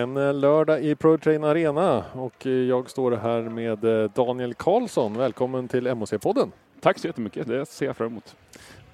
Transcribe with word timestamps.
En 0.00 0.16
eh, 0.16 0.34
lördag 0.34 0.84
i 0.84 0.94
Pro 0.94 1.18
Train 1.18 1.44
Arena 1.44 2.04
och 2.12 2.46
eh, 2.46 2.52
jag 2.52 2.90
står 2.90 3.12
här 3.12 3.42
med 3.42 3.84
eh, 3.84 4.10
Daniel 4.10 4.54
Karlsson. 4.54 5.16
Välkommen 5.18 5.68
till 5.68 5.88
MOC-podden. 5.88 6.50
Tack 6.80 6.98
så 6.98 7.06
jättemycket, 7.06 7.48
det 7.48 7.66
ser 7.66 7.86
jag 7.86 7.96
fram 7.96 8.06
emot. 8.06 8.36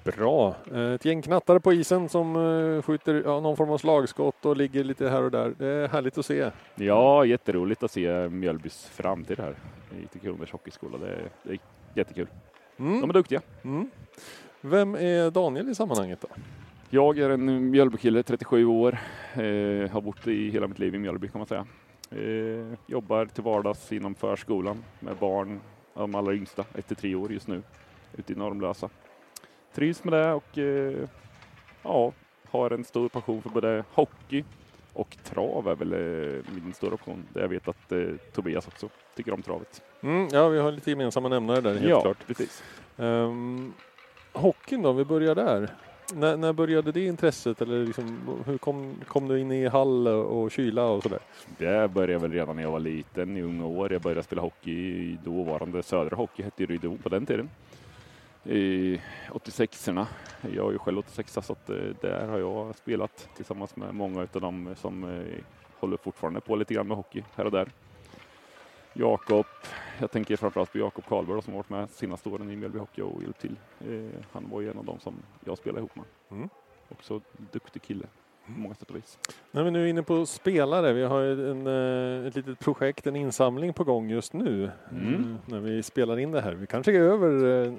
Bra. 0.03 0.55
Ett 0.95 1.05
gäng 1.05 1.21
knattare 1.21 1.59
på 1.59 1.73
isen 1.73 2.09
som 2.09 2.35
skjuter 2.85 3.21
ja, 3.25 3.39
någon 3.39 3.57
form 3.57 3.69
av 3.69 3.77
slagskott 3.77 4.45
och 4.45 4.57
ligger 4.57 4.83
lite 4.83 5.09
här 5.09 5.23
och 5.23 5.31
där. 5.31 5.53
Det 5.57 5.67
är 5.67 5.87
härligt 5.87 6.17
att 6.17 6.25
se. 6.25 6.51
Ja, 6.75 7.25
jätteroligt 7.25 7.83
att 7.83 7.91
se 7.91 8.29
Mjölbys 8.29 8.85
framtid 8.85 9.39
här 9.39 9.55
i 10.13 10.19
Kronbergs 10.19 10.51
hockeyskola. 10.51 10.97
Det 10.97 11.07
är, 11.07 11.29
det 11.43 11.51
är 11.51 11.59
jättekul. 11.93 12.27
Mm. 12.77 13.01
De 13.01 13.09
är 13.09 13.13
duktiga. 13.13 13.41
Mm. 13.63 13.89
Vem 14.61 14.95
är 14.95 15.31
Daniel 15.31 15.69
i 15.69 15.75
sammanhanget 15.75 16.21
då? 16.21 16.27
Jag 16.89 17.19
är 17.19 17.29
en 17.29 17.69
Mjölbykille, 17.71 18.23
37 18.23 18.65
år. 18.65 18.97
Eh, 19.33 19.91
har 19.91 20.01
bott 20.01 20.27
i 20.27 20.49
hela 20.49 20.67
mitt 20.67 20.79
liv 20.79 20.95
i 20.95 20.99
Mjölby 20.99 21.27
kan 21.27 21.39
man 21.39 21.47
säga. 21.47 21.65
Eh, 22.11 22.77
jobbar 22.85 23.25
till 23.25 23.43
vardags 23.43 23.91
inom 23.91 24.15
förskolan 24.15 24.83
med 24.99 25.15
barn, 25.15 25.59
de 25.93 26.15
allra 26.15 26.33
yngsta, 26.33 26.65
1-3 26.73 27.15
år 27.15 27.31
just 27.31 27.47
nu, 27.47 27.61
ute 28.17 28.33
i 28.33 28.35
Normlösa. 28.35 28.89
Trivs 29.73 30.03
med 30.03 30.13
det 30.13 30.33
och 30.33 30.57
eh, 30.57 31.07
ja, 31.83 32.11
har 32.49 32.71
en 32.71 32.83
stor 32.83 33.09
passion 33.09 33.41
för 33.41 33.49
både 33.49 33.83
hockey 33.93 34.43
och 34.93 35.17
trav 35.23 35.67
är 35.67 35.75
väl 35.75 35.93
eh, 35.93 36.43
min 36.63 36.73
stora 36.73 36.97
passion. 36.97 37.25
Det 37.33 37.41
jag 37.41 37.47
vet 37.47 37.67
att 37.67 37.91
eh, 37.91 38.07
Tobias 38.33 38.67
också 38.67 38.89
tycker 39.15 39.33
om 39.33 39.41
travet. 39.41 39.81
Mm, 40.01 40.27
ja, 40.31 40.47
vi 40.47 40.59
har 40.59 40.71
lite 40.71 40.89
gemensamma 40.89 41.29
nämnare 41.29 41.61
där 41.61 41.73
helt 41.73 41.89
ja, 41.89 42.01
klart. 42.01 42.27
Precis. 42.27 42.63
Um, 42.97 43.73
hockeyn 44.33 44.81
då, 44.81 44.93
vi 44.93 45.05
börjar 45.05 45.35
där. 45.35 45.69
När, 46.13 46.37
när 46.37 46.53
började 46.53 46.91
det 46.91 47.05
intresset 47.05 47.61
eller 47.61 47.85
liksom, 47.85 48.19
hur 48.45 48.57
kom, 48.57 48.95
kom 49.07 49.27
du 49.27 49.39
in 49.39 49.51
i 49.51 49.67
hall 49.67 50.07
och 50.07 50.51
kyla 50.51 50.85
och 50.85 51.03
sådär? 51.03 51.19
Det 51.57 51.91
började 51.91 52.21
väl 52.21 52.31
redan 52.31 52.55
när 52.55 52.63
jag 52.63 52.71
var 52.71 52.79
liten, 52.79 53.37
i 53.37 53.41
unga 53.41 53.65
år. 53.65 53.93
Jag 53.93 54.01
började 54.01 54.23
spela 54.23 54.41
hockey 54.41 54.71
i 54.71 55.17
dåvarande 55.23 55.83
Södra 55.83 56.15
Hockey, 56.15 56.43
hette 56.43 56.65
Rydebo 56.65 56.97
på 56.97 57.09
den 57.09 57.25
tiden. 57.25 57.49
I 58.43 59.01
86orna. 59.29 60.05
Jag 60.55 60.67
är 60.67 60.71
ju 60.71 60.79
själv 60.79 60.97
86 60.99 61.33
så 61.33 61.53
att 61.53 61.69
eh, 61.69 61.75
där 62.01 62.27
har 62.27 62.39
jag 62.39 62.75
spelat 62.75 63.29
tillsammans 63.35 63.75
med 63.75 63.95
många 63.95 64.21
av 64.33 64.41
dem 64.41 64.75
som 64.77 65.03
eh, 65.03 65.43
håller 65.79 65.97
fortfarande 65.97 66.41
på 66.41 66.55
lite 66.55 66.73
grann 66.73 66.87
med 66.87 66.97
hockey 66.97 67.23
här 67.35 67.45
och 67.45 67.51
där. 67.51 67.69
Jakob, 68.99 69.45
jag 69.99 70.11
tänker 70.11 70.37
framförallt 70.37 70.71
på 70.71 70.77
Jakob 70.77 71.05
Karlberg 71.05 71.41
som 71.41 71.53
varit 71.53 71.69
med 71.69 71.89
senaste 71.89 72.29
åren 72.29 72.51
i 72.51 72.55
Mjölby 72.55 72.79
Hockey 72.79 73.01
och 73.01 73.21
hjälpt 73.23 73.41
till. 73.41 73.55
Eh, 73.79 74.21
han 74.31 74.49
var 74.49 74.61
ju 74.61 74.71
en 74.71 74.77
av 74.77 74.85
dem 74.85 74.99
som 74.99 75.13
jag 75.45 75.57
spelade 75.57 75.79
ihop 75.79 75.95
med. 75.95 76.05
Mm. 76.31 76.49
Också 76.89 77.21
duktig 77.51 77.81
kille 77.81 78.07
på 78.45 78.59
många 78.59 78.75
sätt 78.75 78.89
och 78.89 78.95
vis. 78.95 79.17
När 79.51 79.63
vi 79.63 79.71
nu 79.71 79.83
är 79.83 79.87
inne 79.87 80.03
på 80.03 80.25
spelare, 80.25 80.93
vi 80.93 81.03
har 81.03 81.21
en, 81.21 81.67
eh, 81.67 82.27
ett 82.27 82.35
litet 82.35 82.59
projekt, 82.59 83.07
en 83.07 83.15
insamling 83.15 83.73
på 83.73 83.83
gång 83.83 84.09
just 84.09 84.33
nu 84.33 84.71
mm. 84.91 85.13
Eh, 85.13 85.53
när 85.53 85.59
vi 85.59 85.83
spelar 85.83 86.19
in 86.19 86.31
det 86.31 86.41
här. 86.41 86.53
Vi 86.53 86.67
kanske 86.67 86.91
är 86.91 87.01
över 87.01 87.27
eh, 87.27 87.71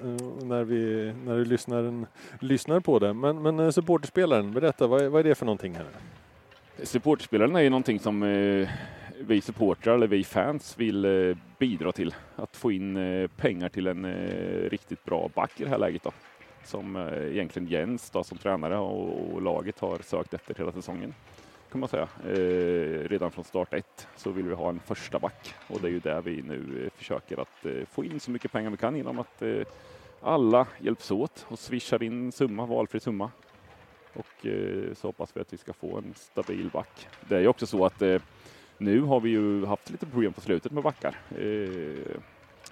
när, 0.43 0.63
vi, 0.63 1.13
när 1.25 1.37
du 1.37 1.45
lyssnar, 1.45 2.05
lyssnar 2.39 2.79
på 2.79 2.99
det. 2.99 3.13
Men, 3.13 3.41
men 3.41 3.73
supporterspelaren, 3.73 4.53
berätta, 4.53 4.87
vad 4.87 5.01
är, 5.01 5.09
vad 5.09 5.19
är 5.19 5.23
det 5.23 5.35
för 5.35 5.45
någonting 5.45 5.75
här? 5.75 5.85
Supporterspelaren 6.83 7.55
är 7.55 7.61
ju 7.61 7.69
någonting 7.69 7.99
som 7.99 8.23
vi 9.29 9.41
supportrar 9.41 9.95
eller 9.95 10.07
vi 10.07 10.23
fans 10.23 10.77
vill 10.77 11.05
eh, 11.05 11.37
bidra 11.59 11.91
till. 11.91 12.15
Att 12.35 12.57
få 12.57 12.71
in 12.71 12.97
eh, 12.97 13.27
pengar 13.27 13.69
till 13.69 13.87
en 13.87 14.05
eh, 14.05 14.69
riktigt 14.69 15.05
bra 15.05 15.29
back 15.35 15.61
i 15.61 15.63
det 15.63 15.69
här 15.69 15.77
läget 15.77 16.03
då. 16.03 16.11
Som 16.63 16.95
egentligen 17.31 17.67
Jens 17.67 18.09
då, 18.09 18.23
som 18.23 18.37
tränare 18.37 18.77
och 18.77 19.41
laget 19.41 19.79
har 19.79 19.97
sökt 19.97 20.33
efter 20.33 20.55
hela 20.55 20.71
säsongen. 20.71 21.13
Kan 21.71 21.79
man 21.79 21.89
säga. 21.89 22.07
redan 23.07 23.31
från 23.31 23.43
start 23.43 23.73
ett 23.73 24.07
så 24.15 24.31
vill 24.31 24.45
vi 24.45 24.55
ha 24.55 24.69
en 24.69 24.79
första 24.79 25.19
back 25.19 25.53
och 25.67 25.81
det 25.81 25.87
är 25.87 25.91
ju 25.91 25.99
där 25.99 26.21
vi 26.21 26.41
nu 26.41 26.89
försöker 26.95 27.41
att 27.41 27.87
få 27.91 28.03
in 28.03 28.19
så 28.19 28.31
mycket 28.31 28.51
pengar 28.51 28.69
vi 28.69 28.77
kan 28.77 28.95
genom 28.95 29.19
att 29.19 29.43
alla 30.21 30.67
hjälps 30.79 31.11
åt 31.11 31.45
och 31.49 31.59
swishar 31.59 32.03
in 32.03 32.31
summa, 32.31 32.65
valfri 32.65 32.99
summa. 32.99 33.31
Och 34.13 34.45
så 34.93 35.07
hoppas 35.07 35.37
vi 35.37 35.41
att 35.41 35.53
vi 35.53 35.57
ska 35.57 35.73
få 35.73 35.97
en 35.97 36.13
stabil 36.15 36.69
back. 36.73 37.07
Det 37.29 37.35
är 37.35 37.41
ju 37.41 37.47
också 37.47 37.67
så 37.67 37.85
att 37.85 38.01
nu 38.79 39.01
har 39.01 39.19
vi 39.19 39.29
ju 39.29 39.65
haft 39.65 39.89
lite 39.89 40.05
problem 40.05 40.33
på 40.33 40.41
slutet 40.41 40.71
med 40.71 40.83
backar. 40.83 41.15
Eh, 41.37 42.21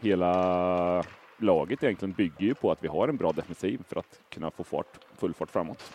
hela 0.01 1.03
laget 1.37 1.83
egentligen 1.83 2.13
bygger 2.13 2.45
ju 2.45 2.53
på 2.53 2.71
att 2.71 2.83
vi 2.83 2.87
har 2.87 3.07
en 3.07 3.17
bra 3.17 3.31
defensiv 3.31 3.81
för 3.87 3.99
att 3.99 4.19
kunna 4.29 4.51
få 4.51 4.63
fart, 4.63 4.99
full 5.17 5.33
fart 5.33 5.51
framåt. 5.51 5.91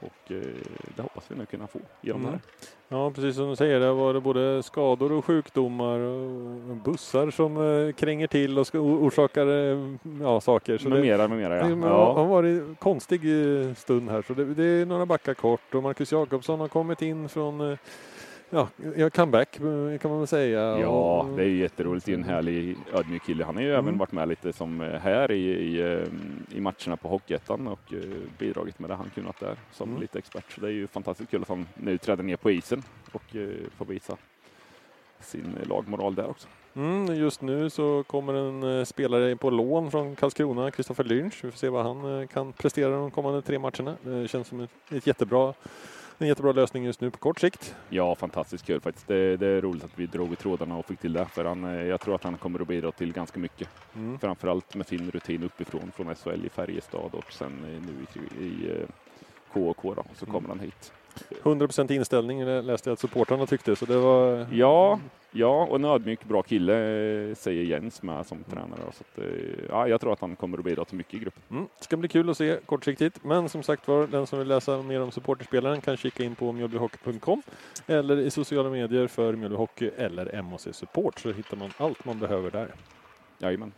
Och 0.00 0.32
eh, 0.32 0.42
det 0.96 1.02
hoppas 1.02 1.24
vi 1.28 1.36
nu 1.36 1.46
kunna 1.46 1.66
få 1.66 1.78
genom 2.00 2.20
mm. 2.20 2.32
det 2.32 2.38
här. 2.38 2.40
Ja, 2.88 3.10
precis 3.10 3.36
som 3.36 3.50
du 3.50 3.56
säger, 3.56 3.80
det 3.80 3.92
var 3.92 4.14
det 4.14 4.20
både 4.20 4.62
skador 4.62 5.12
och 5.12 5.24
sjukdomar 5.24 5.98
och 5.98 6.76
bussar 6.76 7.30
som 7.30 7.56
eh, 7.56 7.92
kränger 7.92 8.26
till 8.26 8.58
och 8.58 8.74
orsakar 8.74 9.46
eh, 9.46 9.94
ja, 10.20 10.40
saker. 10.40 10.78
Så 10.78 10.88
med 10.88 11.00
mera, 11.00 11.28
med 11.28 11.38
mera, 11.38 11.56
ja. 11.56 11.66
Det 11.66 11.86
har 11.90 12.26
varit 12.26 12.62
en 12.62 12.76
konstig 12.80 13.20
eh, 13.24 13.74
stund 13.74 14.10
här, 14.10 14.22
så 14.22 14.34
det, 14.34 14.54
det, 14.54 14.64
är 14.64 14.86
några 14.86 15.06
backar 15.06 15.34
kort 15.34 15.74
och 15.74 15.82
Marcus 15.82 16.12
Jakobsson 16.12 16.60
har 16.60 16.68
kommit 16.68 17.02
in 17.02 17.28
från 17.28 17.60
eh, 17.60 17.78
ja, 18.96 19.10
comeback 19.10 19.52
kan 20.00 20.10
man 20.10 20.18
väl 20.18 20.26
säga. 20.26 20.78
Ja, 20.78 21.26
det 21.36 21.42
är 21.42 21.46
ju 21.46 21.56
jätteroligt. 21.56 22.06
Det 22.06 22.12
är 22.12 22.16
en 22.16 22.24
härlig 22.24 22.76
ödmjuk 22.92 23.24
kille. 23.26 23.44
Han 23.44 23.54
har 23.54 23.62
ju 23.62 23.68
mm. 23.68 23.84
även 23.84 23.98
varit 23.98 24.12
med 24.12 24.28
lite 24.28 24.52
som 24.52 24.80
eh, 24.80 25.00
här 25.00 25.32
i, 25.32 25.50
i, 25.50 25.80
eh, 25.80 26.56
i 26.56 26.60
matcherna 26.60 26.96
på 26.96 27.08
Hockeyettan 27.08 27.66
och 27.66 27.92
eh, 27.92 28.00
bidragit 28.38 28.78
med 28.78 28.90
det 28.90 28.94
han 28.94 29.10
kunnat 29.14 29.40
där 29.40 29.56
som 29.72 29.88
mm. 29.88 30.00
lite 30.00 30.18
expert. 30.18 30.52
Så 30.52 30.60
det 30.60 30.66
är 30.66 30.72
ju 30.72 30.86
fantastiskt 30.86 31.30
kul 31.30 31.42
att 31.42 31.48
han 31.48 31.66
nu 31.74 31.98
träder 31.98 32.22
ner 32.22 32.36
på 32.36 32.50
isen 32.50 32.82
och 33.12 33.36
får 33.76 33.84
visa 33.84 34.16
sin 35.20 35.58
lagmoral 35.68 36.14
där 36.14 36.30
också. 36.30 36.48
Mm, 36.74 37.14
just 37.14 37.42
nu 37.42 37.70
så 37.70 38.02
kommer 38.06 38.34
en 38.34 38.86
spelare 38.86 39.36
på 39.36 39.50
lån 39.50 39.90
från 39.90 40.16
Karlskrona, 40.16 40.70
Kristoffer 40.70 41.04
Lynch. 41.04 41.44
Vi 41.44 41.50
får 41.50 41.58
se 41.58 41.68
vad 41.68 41.84
han 41.84 42.28
kan 42.28 42.52
prestera 42.52 42.90
de 42.90 43.10
kommande 43.10 43.42
tre 43.42 43.58
matcherna. 43.58 43.96
Det 44.02 44.28
känns 44.28 44.48
som 44.48 44.60
ett, 44.60 44.70
ett 44.90 45.06
jättebra 45.06 45.54
en 46.18 46.28
jättebra 46.28 46.52
lösning 46.52 46.84
just 46.84 47.00
nu 47.00 47.10
på 47.10 47.18
kort 47.18 47.40
sikt. 47.40 47.74
Ja, 47.88 48.14
fantastiskt 48.14 48.66
kul 48.66 48.80
faktiskt. 48.80 49.08
Det, 49.08 49.36
det 49.36 49.46
är 49.46 49.60
roligt 49.60 49.84
att 49.84 49.98
vi 49.98 50.06
drog 50.06 50.32
i 50.32 50.36
trådarna 50.36 50.76
och 50.76 50.86
fick 50.86 51.00
till 51.00 51.12
det. 51.12 51.26
För 51.26 51.44
han, 51.44 51.64
eh, 51.64 51.86
jag 51.86 52.00
tror 52.00 52.14
att 52.14 52.24
han 52.24 52.36
kommer 52.36 52.60
att 52.60 52.68
bidra 52.68 52.92
till 52.92 53.12
ganska 53.12 53.40
mycket. 53.40 53.68
Mm. 53.94 54.18
Framförallt 54.18 54.74
med 54.74 54.86
sin 54.86 55.10
rutin 55.10 55.42
uppifrån 55.42 55.92
från 55.96 56.14
SHL 56.14 56.46
i 56.46 56.48
Färjestad 56.48 57.10
och 57.14 57.32
sen 57.32 57.52
eh, 57.64 57.82
nu 57.82 58.06
i, 58.40 58.44
i 58.44 58.70
KK 59.54 59.88
eh, 59.88 59.94
då, 59.96 60.04
så 60.14 60.26
kommer 60.26 60.38
mm. 60.38 60.50
han 60.50 60.60
hit. 60.60 60.92
100% 61.42 61.92
inställning 61.92 62.44
läste 62.44 62.90
jag 62.90 62.92
att 62.92 63.00
supportrarna 63.00 63.46
tyckte, 63.46 63.76
så 63.76 63.84
det 63.84 63.96
var... 63.96 64.46
Ja, 64.52 65.00
ja 65.30 65.66
och 65.70 65.76
en 65.76 65.84
ödmjuk, 65.84 66.24
bra 66.24 66.42
kille 66.42 66.74
säger 67.34 67.64
Jens 67.64 68.02
med 68.02 68.26
som 68.26 68.44
tränare. 68.44 68.80
Så 68.92 69.04
att, 69.04 69.24
ja, 69.68 69.88
jag 69.88 70.00
tror 70.00 70.12
att 70.12 70.20
han 70.20 70.36
kommer 70.36 70.58
att 70.58 70.64
bidra 70.64 70.84
till 70.84 70.96
mycket 70.96 71.14
i 71.14 71.18
gruppen. 71.18 71.42
Mm. 71.50 71.66
Det 71.78 71.84
ska 71.84 71.96
bli 71.96 72.08
kul 72.08 72.30
att 72.30 72.36
se 72.36 72.56
kortsiktigt, 72.66 73.24
men 73.24 73.48
som 73.48 73.62
sagt 73.62 73.88
var, 73.88 74.06
den 74.06 74.26
som 74.26 74.38
vill 74.38 74.48
läsa 74.48 74.82
mer 74.82 75.02
om 75.02 75.10
supporterspelaren 75.10 75.80
kan 75.80 75.96
kika 75.96 76.24
in 76.24 76.34
på 76.34 76.52
mjölbyhockey.com 76.52 77.42
eller 77.86 78.18
i 78.18 78.30
sociala 78.30 78.70
medier 78.70 79.06
för 79.06 79.32
Mjölby 79.32 79.56
Hockey 79.56 79.90
eller 79.96 80.42
MHC 80.42 80.68
Support 80.72 81.18
så 81.18 81.32
hittar 81.32 81.56
man 81.56 81.70
allt 81.76 82.04
man 82.04 82.18
behöver 82.18 82.50
där. 82.50 82.74
Jajamän. 83.38 83.72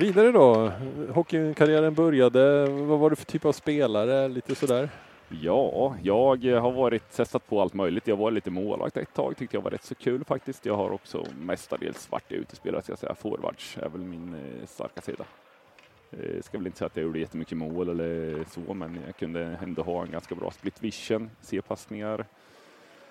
Vidare 0.00 0.32
då, 0.32 0.72
hockeykarriären 1.14 1.94
började, 1.94 2.66
vad 2.70 2.98
var 2.98 3.10
det 3.10 3.16
för 3.16 3.24
typ 3.24 3.44
av 3.44 3.52
spelare, 3.52 4.28
lite 4.28 4.54
sådär? 4.54 4.88
Ja, 5.28 5.96
jag 6.02 6.60
har 6.60 6.72
varit 6.72 7.10
testat 7.10 7.46
på 7.46 7.60
allt 7.60 7.74
möjligt. 7.74 8.06
Jag 8.06 8.16
var 8.16 8.30
lite 8.30 8.50
målvakt 8.50 8.96
ett 8.96 9.14
tag, 9.14 9.36
tyckte 9.36 9.56
jag 9.56 9.62
var 9.62 9.70
rätt 9.70 9.84
så 9.84 9.94
kul 9.94 10.24
faktiskt. 10.24 10.66
Jag 10.66 10.76
har 10.76 10.90
också 10.90 11.26
mestadels 11.40 12.10
varit 12.10 12.32
utespelare, 12.32 12.82
ska 12.82 12.92
jag 12.92 12.98
säga. 12.98 13.14
Forwards 13.14 13.78
är 13.78 13.88
väl 13.88 14.00
min 14.00 14.34
eh, 14.34 14.66
starka 14.66 15.00
sida. 15.00 15.24
Eh, 16.10 16.42
ska 16.42 16.58
väl 16.58 16.66
inte 16.66 16.78
säga 16.78 16.86
att 16.86 16.96
jag 16.96 17.04
gjorde 17.04 17.18
jättemycket 17.18 17.58
mål 17.58 17.88
eller 17.88 18.44
så, 18.50 18.74
men 18.74 19.00
jag 19.06 19.16
kunde 19.16 19.58
ändå 19.62 19.82
ha 19.82 20.02
en 20.02 20.10
ganska 20.10 20.34
bra 20.34 20.50
split 20.50 20.82
vision, 20.82 21.30
se 21.40 21.62
passningar, 21.62 22.24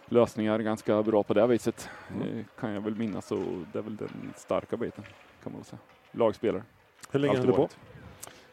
lösningar 0.06 0.60
ganska 0.60 1.04
bra 1.04 1.24
på 1.24 1.34
det 1.34 1.48
viset. 1.48 1.90
Mm. 2.16 2.40
Eh, 2.40 2.46
kan 2.60 2.72
jag 2.72 2.82
väl 2.82 2.96
minnas 2.96 3.32
och 3.32 3.44
det 3.74 3.80
är 3.80 3.84
väl 3.84 3.96
den 3.96 4.34
starka 4.36 4.78
biten, 4.78 5.04
kan 5.44 5.52
man 5.52 5.62
väl 5.62 5.66
säga. 5.66 5.80
Lagspelare. 6.12 6.64
Hur 7.12 7.20
länge 7.20 7.38
höll 7.38 7.48
du 7.48 7.54
på? 7.54 7.70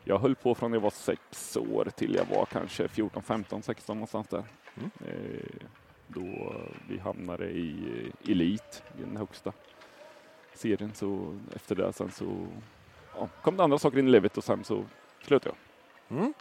Jag 0.04 0.19
höll 0.19 0.34
på 0.34 0.54
från 0.54 0.72
jag 0.72 0.81
var 0.81 0.90
sex 0.90 1.56
år 1.56 1.88
till 1.96 2.14
jag 2.14 2.37
var 2.37 2.46
kanske 2.46 2.88
14, 2.88 3.22
15, 3.22 3.62
16 3.62 3.96
någonstans 3.96 4.28
där. 4.28 4.44
Mm. 4.75 4.90
Eh, 5.00 5.66
då 6.06 6.54
vi 6.88 6.98
hamnade 6.98 7.44
i 7.44 7.76
Elit, 8.28 8.82
i 8.98 9.00
den 9.00 9.16
högsta 9.16 9.52
serien. 10.54 10.94
Så 10.94 11.38
efter 11.54 11.75
det 11.75 11.93
sen 11.93 12.10
så 12.10 12.46
ja, 13.19 13.28
kom 13.43 13.56
det 13.56 13.64
andra 13.64 13.78
saker 13.78 13.98
in 13.98 14.08
i 14.08 14.10
livet 14.10 14.37
och 14.37 14.44
sen 14.44 14.64
så 14.64 14.84
slutade 15.22 15.54
jag. 16.08 16.19
Mm. 16.19 16.34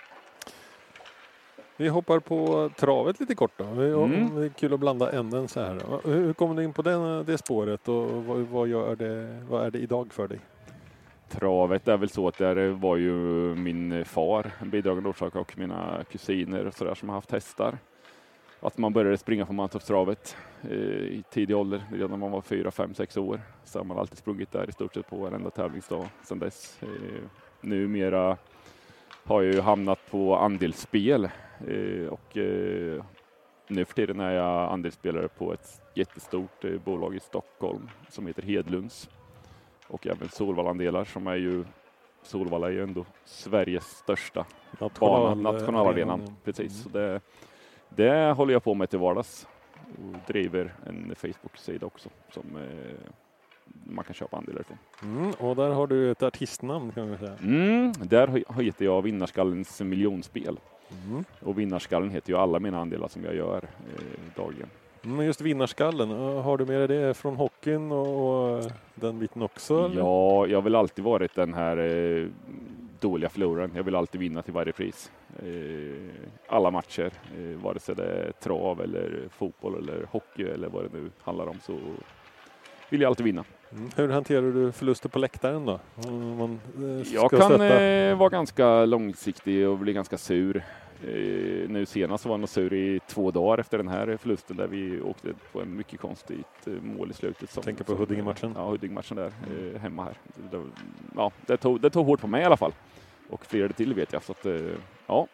Vi 1.77 1.87
hoppar 1.87 2.19
på 2.19 2.69
travet 2.75 3.19
lite 3.19 3.35
kort 3.35 3.51
då. 3.57 3.63
Mm. 3.63 4.35
Det 4.35 4.45
är 4.45 4.49
kul 4.49 4.73
att 4.73 4.79
blanda 4.79 5.11
änden 5.11 5.47
så 5.47 5.59
här. 5.59 5.99
Hur 6.03 6.33
kom 6.33 6.55
du 6.55 6.63
in 6.63 6.73
på 6.73 6.81
den, 6.81 7.25
det 7.25 7.37
spåret 7.37 7.87
och 7.87 8.25
vad, 8.25 8.37
vad, 8.37 8.67
gör 8.67 8.95
det, 8.95 9.43
vad 9.49 9.65
är 9.65 9.71
det 9.71 9.79
idag 9.79 10.13
för 10.13 10.27
dig? 10.27 10.39
Travet 11.29 11.87
är 11.87 11.97
väl 11.97 12.09
så 12.09 12.27
att 12.27 12.37
där 12.37 12.67
var 12.67 12.97
ju 12.97 13.11
min 13.55 14.05
far 14.05 14.51
en 14.59 14.69
bidragande 14.69 15.09
orsak 15.09 15.35
och 15.35 15.57
mina 15.57 16.03
kusiner 16.11 16.65
och 16.65 16.73
sådär 16.73 16.95
som 16.95 17.09
har 17.09 17.15
haft 17.15 17.31
hästar. 17.31 17.77
att 18.59 18.77
man 18.77 18.93
började 18.93 19.17
springa 19.17 19.45
på 19.45 19.53
Mantorpstravet 19.53 20.37
eh, 20.61 20.77
i 20.77 21.23
tidig 21.29 21.55
ålder, 21.55 21.83
redan 21.91 22.09
när 22.09 22.17
man 22.17 22.31
var 22.31 22.41
fyra, 22.41 22.71
fem, 22.71 22.93
sex 22.93 23.17
år. 23.17 23.41
Så 23.63 23.79
har 23.79 23.83
man 23.83 23.97
alltid 23.97 24.17
sprungit 24.17 24.51
där 24.51 24.69
i 24.69 24.71
stort 24.71 24.93
sett 24.93 25.09
på 25.09 25.17
varenda 25.17 25.49
tävlingsdag 25.49 26.07
sedan 26.23 26.39
dess. 26.39 26.79
Eh, 26.81 27.23
numera 27.61 28.37
har 29.23 29.41
jag 29.41 29.53
ju 29.53 29.61
hamnat 29.61 29.99
på 30.11 30.35
andelsspel 30.35 31.29
eh, 31.67 32.07
och 32.07 32.37
eh, 32.37 33.03
nu 33.67 33.85
för 33.85 33.93
tiden 33.93 34.19
är 34.19 34.31
jag 34.31 34.71
andelsspelare 34.71 35.27
på 35.27 35.53
ett 35.53 35.81
jättestort 35.93 36.65
eh, 36.65 36.71
bolag 36.85 37.15
i 37.15 37.19
Stockholm 37.19 37.89
som 38.09 38.27
heter 38.27 38.41
Hedlunds 38.41 39.09
och 39.87 40.07
även 40.07 40.29
Solvallandelar 40.29 41.05
som 41.05 41.27
är 41.27 41.35
ju 41.35 41.65
Solvalla 42.23 42.67
är 42.67 42.71
ju 42.71 42.83
ändå 42.83 43.05
Sveriges 43.25 43.85
största 43.85 44.45
bana, 44.99 45.51
nationalarenan. 45.51 46.35
Precis, 46.43 46.71
mm. 46.71 46.83
så 46.83 46.89
det, 46.89 47.21
det 47.89 48.31
håller 48.31 48.53
jag 48.53 48.63
på 48.63 48.73
med 48.73 48.89
till 48.89 48.99
vardags 48.99 49.47
och 49.97 50.19
driver 50.27 50.73
en 50.85 51.15
Facebook-sida 51.15 51.85
också 51.85 52.09
som 52.31 52.43
eh, 52.57 53.11
man 53.83 54.05
kan 54.05 54.13
köpa 54.13 54.37
andelar 54.37 54.61
ifrån. 54.61 54.77
Mm, 55.01 55.31
och 55.31 55.55
där 55.55 55.69
har 55.69 55.87
du 55.87 56.11
ett 56.11 56.23
artistnamn 56.23 56.91
kan 56.91 57.11
vi 57.11 57.17
säga. 57.17 57.37
Mm, 57.43 57.91
där 57.91 58.61
heter 58.61 58.85
jag 58.85 59.01
Vinnarskallens 59.01 59.81
miljonspel. 59.81 60.59
Mm. 61.05 61.23
Och 61.39 61.59
Vinnarskallen 61.59 62.09
heter 62.09 62.29
ju 62.29 62.37
alla 62.37 62.59
mina 62.59 62.79
andelar 62.79 63.07
som 63.07 63.23
jag 63.23 63.35
gör 63.35 63.57
eh, 63.57 64.03
dagligen. 64.35 64.69
Men 65.05 65.25
just 65.25 65.41
vinnarskallen, 65.41 66.09
har 66.41 66.57
du 66.57 66.65
med 66.65 66.89
dig 66.89 66.97
det 66.97 67.13
från 67.13 67.35
hockeyn 67.35 67.91
och, 67.91 68.63
den 68.95 69.19
biten 69.19 69.41
också? 69.41 69.85
Eller? 69.85 70.01
Ja, 70.01 70.47
jag 70.47 70.57
har 70.57 70.61
väl 70.61 70.75
alltid 70.75 71.05
varit 71.05 71.35
den 71.35 71.53
här 71.53 71.77
eh, 71.77 72.27
dåliga 72.99 73.29
förloraren. 73.29 73.71
Jag 73.75 73.83
vill 73.83 73.95
alltid 73.95 74.21
vinna 74.21 74.41
till 74.41 74.53
varje 74.53 74.73
pris. 74.73 75.11
Eh, 75.39 76.25
alla 76.47 76.71
matcher, 76.71 77.11
eh, 77.37 77.63
vare 77.63 77.79
sig 77.79 77.95
det 77.95 78.03
är 78.03 78.31
trav 78.31 78.81
eller 78.81 79.27
fotboll 79.29 79.77
eller 79.77 80.07
hockey 80.11 80.43
eller 80.43 80.69
vad 80.69 80.83
det 80.83 80.97
nu 80.97 81.09
handlar 81.23 81.47
om 81.47 81.59
så 81.61 81.77
vill 82.89 83.01
jag 83.01 83.09
alltid 83.09 83.25
vinna. 83.25 83.43
Mm. 83.71 83.89
Hur 83.95 84.09
hanterar 84.09 84.51
du 84.51 84.71
förluster 84.71 85.09
på 85.09 85.19
läktaren 85.19 85.65
då? 85.65 85.79
Man, 86.11 86.59
eh, 86.77 87.13
jag 87.13 87.31
kan 87.31 87.61
eh, 87.61 88.17
vara 88.17 88.29
ganska 88.29 88.85
långsiktig 88.85 89.67
och 89.67 89.77
bli 89.77 89.93
ganska 89.93 90.17
sur. 90.17 90.63
Eh, 91.07 91.69
nu 91.69 91.85
senast 91.85 92.25
var 92.25 92.37
nog 92.37 92.49
sur 92.49 92.73
i 92.73 92.99
två 93.07 93.31
dagar 93.31 93.57
efter 93.57 93.77
den 93.77 93.87
här 93.87 94.17
förlusten 94.17 94.57
där 94.57 94.67
vi 94.67 95.01
åkte 95.01 95.33
på 95.51 95.61
en 95.61 95.75
mycket 95.75 95.99
konstigt 95.99 96.67
eh, 96.67 96.73
mål 96.73 97.11
i 97.11 97.13
slutet. 97.13 97.49
Som, 97.49 97.63
Tänker 97.63 97.83
på 97.83 97.95
Huddinge-matchen? 97.95 98.53
Ja, 98.55 98.69
Huddinge-matchen 98.69 99.15
där 99.15 99.31
mm. 99.49 99.79
hemma 99.79 100.03
här. 100.03 100.17
Det, 100.51 100.63
ja, 101.15 101.31
det, 101.45 101.57
tog, 101.57 101.81
det 101.81 101.89
tog 101.89 102.05
hårt 102.05 102.21
på 102.21 102.27
mig 102.27 102.41
i 102.41 102.45
alla 102.45 102.57
fall. 102.57 102.73
Och 103.29 103.45
flera 103.45 103.73
till 103.73 103.93
vet 103.93 104.13
jag. 104.13 104.23
Så 104.23 104.31
att, 104.31 104.45
ja, 105.07 105.27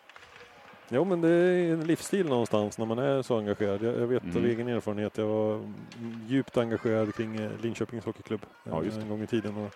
Jo, 0.94 1.06
men 1.06 1.21
det 1.21 1.29
är 1.29 1.74
en 1.74 1.88
livsstil 1.88 2.25
någonstans 2.25 2.77
när 2.77 2.85
man 2.85 3.00
är 3.00 3.21
så 3.21 3.38
engagerad. 3.38 3.81
Jag, 3.83 4.00
jag 4.00 4.07
vet 4.07 4.24
mm. 4.24 4.38
av 4.38 4.45
egen 4.45 4.67
erfarenhet, 4.67 5.17
jag 5.17 5.27
var 5.27 5.74
djupt 6.27 6.57
engagerad 6.57 7.15
kring 7.15 7.50
Linköpings 7.62 8.06
Hockeyklubb 8.06 8.45
ja, 8.63 8.83
en 8.83 9.09
gång 9.09 9.24
i 9.24 9.27
tiden. 9.27 9.57
Och 9.57 9.75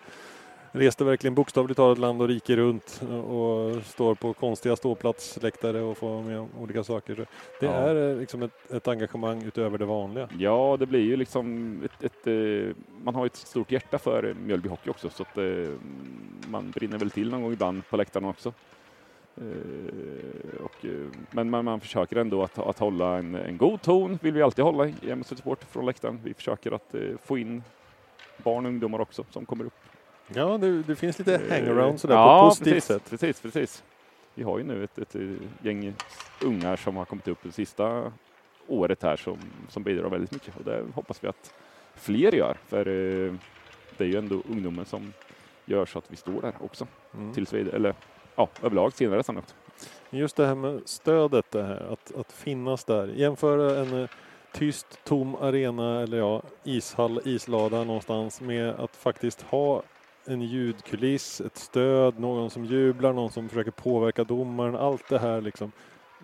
reste 0.76 1.04
verkligen 1.04 1.36
bokstavligt 1.36 1.78
talat 1.78 1.98
land 1.98 2.22
och 2.22 2.28
rike 2.28 2.56
runt 2.56 3.02
och 3.28 3.84
står 3.84 4.16
på 4.16 4.34
konstiga 4.34 4.76
ståplatsläktare 4.76 5.82
och 5.82 5.98
får 5.98 6.22
med 6.22 6.40
om 6.40 6.50
olika 6.60 6.84
saker. 6.84 7.16
Det 7.60 7.66
ja. 7.66 7.72
är 7.72 8.12
eh, 8.12 8.18
liksom 8.18 8.44
ett, 8.44 8.72
ett, 8.72 8.88
engagemang 8.88 9.44
utöver 9.44 9.78
det 9.78 9.86
vanliga. 9.86 10.30
Ja, 10.38 10.78
det 10.80 10.86
blir 10.86 11.04
ju 11.04 11.16
liksom 11.16 11.78
ett, 11.86 12.04
ett, 12.04 12.28
eh, 12.28 12.76
man 13.04 13.16
har 13.16 13.26
ett 13.26 13.36
stort 13.36 13.72
hjärta 13.72 14.00
för 14.00 14.36
Mjölby 14.46 14.70
Hockey 14.70 14.90
också 14.90 15.10
så 15.10 15.24
att 15.24 15.38
man 16.48 16.72
brinner 16.72 16.98
väl 16.98 17.12
till 17.12 17.30
någon 17.30 17.42
gång 17.42 17.54
ibland 17.54 17.88
på 17.90 17.98
läktaren 17.98 18.26
också. 18.26 18.54
Eh, 19.38 20.64
och, 20.64 20.86
eh, 20.86 21.08
men 21.32 21.50
man, 21.50 21.66
man, 21.66 21.80
försöker 21.80 22.16
ändå 22.16 22.44
att, 22.44 22.58
att 22.58 22.80
hålla 22.80 23.18
en, 23.18 23.36
en, 23.36 23.58
god 23.58 23.82
ton, 23.82 24.20
vill 24.22 24.34
vi 24.34 24.42
alltid 24.42 24.66
hålla 24.66 24.88
i 24.88 25.12
MSC 25.12 25.38
Sport 25.38 25.64
från 25.64 25.86
läktaren. 25.86 26.20
Vi 26.24 26.34
försöker 26.34 26.72
att 26.72 26.96
eh, 26.96 27.02
få 27.24 27.38
in 27.38 27.64
barn 28.44 28.66
och 28.66 28.70
ungdomar 28.70 29.00
också 29.00 29.26
som 29.30 29.46
kommer 29.46 29.66
upp. 29.66 29.74
Ja, 30.28 30.58
det, 30.58 30.84
det 30.84 30.96
finns 30.96 31.20
lite 31.20 31.42
hangaround 31.50 32.00
sådär 32.00 32.16
ja, 32.16 32.40
på 32.40 32.50
positivt 32.50 32.74
precis, 32.74 32.86
sätt. 32.86 33.10
precis, 33.10 33.40
precis. 33.40 33.84
Vi 34.34 34.44
har 34.44 34.58
ju 34.58 34.64
nu 34.64 34.84
ett, 34.84 34.98
ett, 34.98 35.16
gäng 35.64 35.94
ungar 36.42 36.76
som 36.76 36.96
har 36.96 37.06
kommit 37.06 37.28
upp 37.28 37.38
det 37.42 37.52
sista 37.52 38.12
året 38.68 39.04
här 39.04 39.16
som, 39.16 39.38
som 39.70 39.84
bidrar 39.84 40.10
väldigt 40.10 40.32
mycket 40.32 40.58
och 40.58 40.64
det 40.64 40.84
hoppas 40.96 41.24
vi 41.24 41.28
att 41.28 41.54
fler 41.96 42.36
gör. 42.36 42.58
För 42.68 42.86
det 43.98 44.04
är 44.04 44.08
ju 44.08 44.18
ändå 44.18 44.42
ungdomen 44.50 44.86
som 44.86 45.14
gör 45.66 45.86
så 45.86 46.00
att 46.00 46.12
vi 46.12 46.16
står 46.16 46.42
där 46.42 46.54
också. 46.60 46.88
Mm. 47.14 47.34
Tills 47.34 47.54
vi, 47.54 47.60
eller 47.60 47.96
ja, 48.36 48.50
överlag 48.64 48.94
senare 48.94 49.24
sannolikt. 49.24 49.56
Just 50.10 50.36
det 50.36 50.48
här 50.48 50.56
med 50.56 50.82
stödet, 50.86 51.52
det 51.52 51.64
här, 51.64 51.94
att, 51.94 52.16
att 52.16 52.32
finnas 52.32 52.84
där. 52.84 53.08
Jämföra 53.08 53.80
en 53.80 54.02
eh, 54.02 54.10
tyst, 54.54 55.00
tom 55.04 55.36
arena 55.36 56.02
eller 56.02 56.18
ja, 56.18 56.42
ishall, 56.64 57.22
islada 57.26 57.84
någonstans 57.84 58.42
med 58.42 58.70
att 58.70 58.96
faktiskt 58.96 59.42
ha 59.42 59.84
en 60.28 60.42
ljudkuliss, 60.42 61.42
ett 61.42 61.58
stöd, 61.58 62.20
någon 62.20 62.50
som 62.50 62.66
jublar, 62.66 63.14
någon 63.14 63.32
som 63.32 63.50
försöker 63.50 63.72
påverka 63.72 64.24
domaren. 64.24 64.76
Allt 64.76 65.10
det 65.10 65.20
här 65.20 65.42
liksom. 65.42 65.72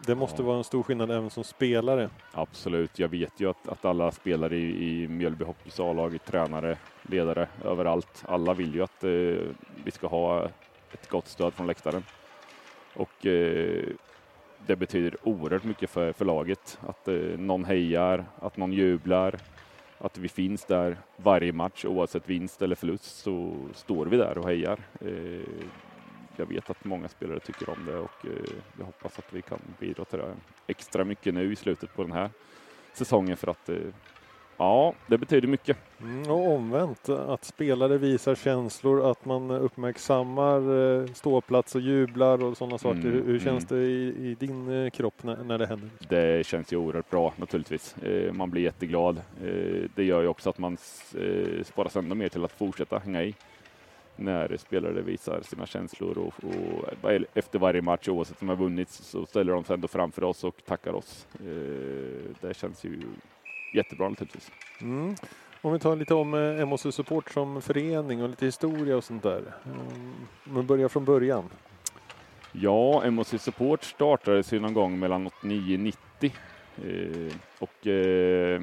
Det 0.06 0.16
måste 0.16 0.42
ja. 0.42 0.46
vara 0.46 0.58
en 0.58 0.64
stor 0.64 0.84
skillnad 0.84 1.12
även 1.12 1.30
som 1.30 1.44
spelare. 1.44 2.10
Absolut. 2.32 3.00
Jag 3.00 3.08
vet 3.08 3.40
ju 3.40 3.50
att, 3.50 3.68
att 3.68 3.86
alla 3.86 4.12
spelare 4.12 4.58
i, 4.58 5.04
i 5.04 5.08
Mjölby 5.08 5.46
Hockeys 5.46 5.80
A-lag, 5.80 6.20
tränare, 6.26 6.78
ledare, 7.02 7.48
överallt. 7.64 8.24
Alla 8.28 8.54
vill 8.54 8.76
ju 8.76 8.84
att 8.84 9.04
eh, 9.04 9.10
vi 9.84 9.92
ska 9.92 10.08
ha 10.08 10.46
ett 10.92 11.10
gott 11.10 11.28
stöd 11.28 11.54
från 11.54 11.68
läktaren. 11.68 12.04
Och 12.94 13.26
eh, 13.26 13.84
det 14.68 14.76
betyder 14.76 15.16
oerhört 15.24 15.64
mycket 15.64 15.90
för, 15.90 16.14
för 16.14 16.26
laget 16.26 16.80
att 16.88 17.08
eh, 17.08 17.16
någon 17.38 17.66
hejar, 17.66 18.26
att 18.40 18.58
någon 18.58 18.74
jublar, 18.74 19.36
att 20.02 20.18
vi 20.18 20.30
finns 20.30 20.66
där 20.66 20.98
varje 21.18 21.54
match 21.54 21.86
oavsett 21.86 22.30
vinst 22.30 22.62
eller 22.62 22.76
förlust 22.76 23.18
så 23.18 23.56
står 23.74 24.06
vi 24.06 24.18
där 24.18 24.38
och 24.38 24.48
hejar. 24.48 24.80
Eh, 25.02 25.50
jag 26.36 26.46
vet 26.46 26.70
att 26.70 26.86
många 26.86 27.08
spelare 27.08 27.40
tycker 27.40 27.70
om 27.70 27.86
det 27.86 27.98
och 27.98 28.26
eh, 28.26 28.54
jag 28.78 28.86
hoppas 28.86 29.20
att 29.20 29.34
vi 29.34 29.42
kan 29.42 29.60
bidra 29.80 30.06
till 30.06 30.20
det 30.20 30.36
extra 30.68 31.04
mycket 31.04 31.34
nu 31.34 31.52
i 31.54 31.56
slutet 31.56 31.96
på 31.96 32.04
den 32.04 32.12
här 32.12 32.30
säsongen 32.94 33.38
för 33.38 33.48
att 33.48 33.70
eh, 33.70 33.78
Ja, 34.62 34.94
det 35.08 35.18
betyder 35.18 35.48
mycket. 35.48 35.78
Mm, 36.02 36.32
och 36.32 36.52
omvänt, 36.52 37.10
att 37.10 37.44
spelare 37.44 37.98
visar 37.98 38.36
känslor, 38.36 39.12
att 39.12 39.26
man 39.26 39.52
uppmärksammar 39.52 40.58
eh, 41.02 41.06
ståplats 41.06 41.76
och 41.76 41.82
jublar 41.82 42.44
och 42.44 42.58
sådana 42.58 42.78
saker. 42.78 43.00
Mm, 43.00 43.26
hur, 43.26 43.40
känns 43.40 43.72
mm. 43.72 43.84
det 43.84 43.90
i, 43.90 44.30
i 44.30 44.36
din 44.40 44.72
eh, 44.72 44.90
kropp 44.90 45.24
när, 45.24 45.44
när, 45.44 45.58
det 45.58 45.68
händer? 45.68 45.90
Det 46.10 46.46
känns 46.46 46.74
ju 46.74 46.78
oerhört 46.78 47.10
bra 47.10 47.34
naturligtvis. 47.36 47.98
Eh, 47.98 48.34
man 48.34 48.50
blir 48.50 48.62
jätteglad. 48.62 49.22
Det 49.96 50.04
gör 50.04 50.22
ju 50.22 50.28
också 50.28 50.50
att 50.50 50.58
man 50.58 50.78
sparas 51.64 51.96
ännu 51.96 52.16
mer 52.16 52.30
till 52.30 52.46
att 52.46 52.52
fortsätta 52.52 52.98
hänga 52.98 53.24
i 53.24 53.36
när 54.16 54.58
spelare 54.58 55.02
visar 55.02 55.42
sina 55.42 55.66
känslor 55.66 56.18
och, 56.18 56.34
och, 57.04 57.12
efter 57.34 57.60
varje 57.60 57.82
match 57.82 58.08
oavsett 58.08 58.42
om 58.42 58.48
de 58.48 58.58
har 58.58 58.64
vunnit 58.64 58.90
så 58.90 59.26
ställer 59.26 59.54
de 59.54 59.64
sig 59.64 59.74
ändå 59.74 59.88
framför 59.88 60.24
oss 60.24 60.44
och 60.44 60.56
tackar 60.66 60.94
oss. 60.94 61.28
Det 62.42 62.58
känns 62.58 62.84
ju 62.84 63.00
jättebra 63.74 64.10
naturligtvis. 64.10 64.52
Mm. 64.82 65.16
Om 65.62 65.74
vi 65.74 65.80
tar 65.80 65.96
lite 65.96 66.14
om 66.14 66.34
eh, 66.34 66.66
MHC 66.66 66.96
Support 66.96 67.32
som 67.32 67.62
förening 67.62 68.24
och 68.24 68.30
lite 68.30 68.46
historia 68.46 68.98
och 68.98 69.04
sånt 69.04 69.24
där. 69.24 69.44
Mm. 69.66 70.14
Men 70.44 70.66
börja 70.66 70.90
från 70.90 71.06
början. 71.06 71.50
Ja, 72.52 73.04
MHC 73.12 73.40
Support 73.40 73.84
startades 73.84 74.54
ju 74.54 74.60
någon 74.60 74.74
gång 74.74 75.00
mellan 75.00 75.28
89 75.28 75.78
90 75.78 76.34
eh, 76.76 77.34
och 77.60 77.88
eh, 77.88 78.62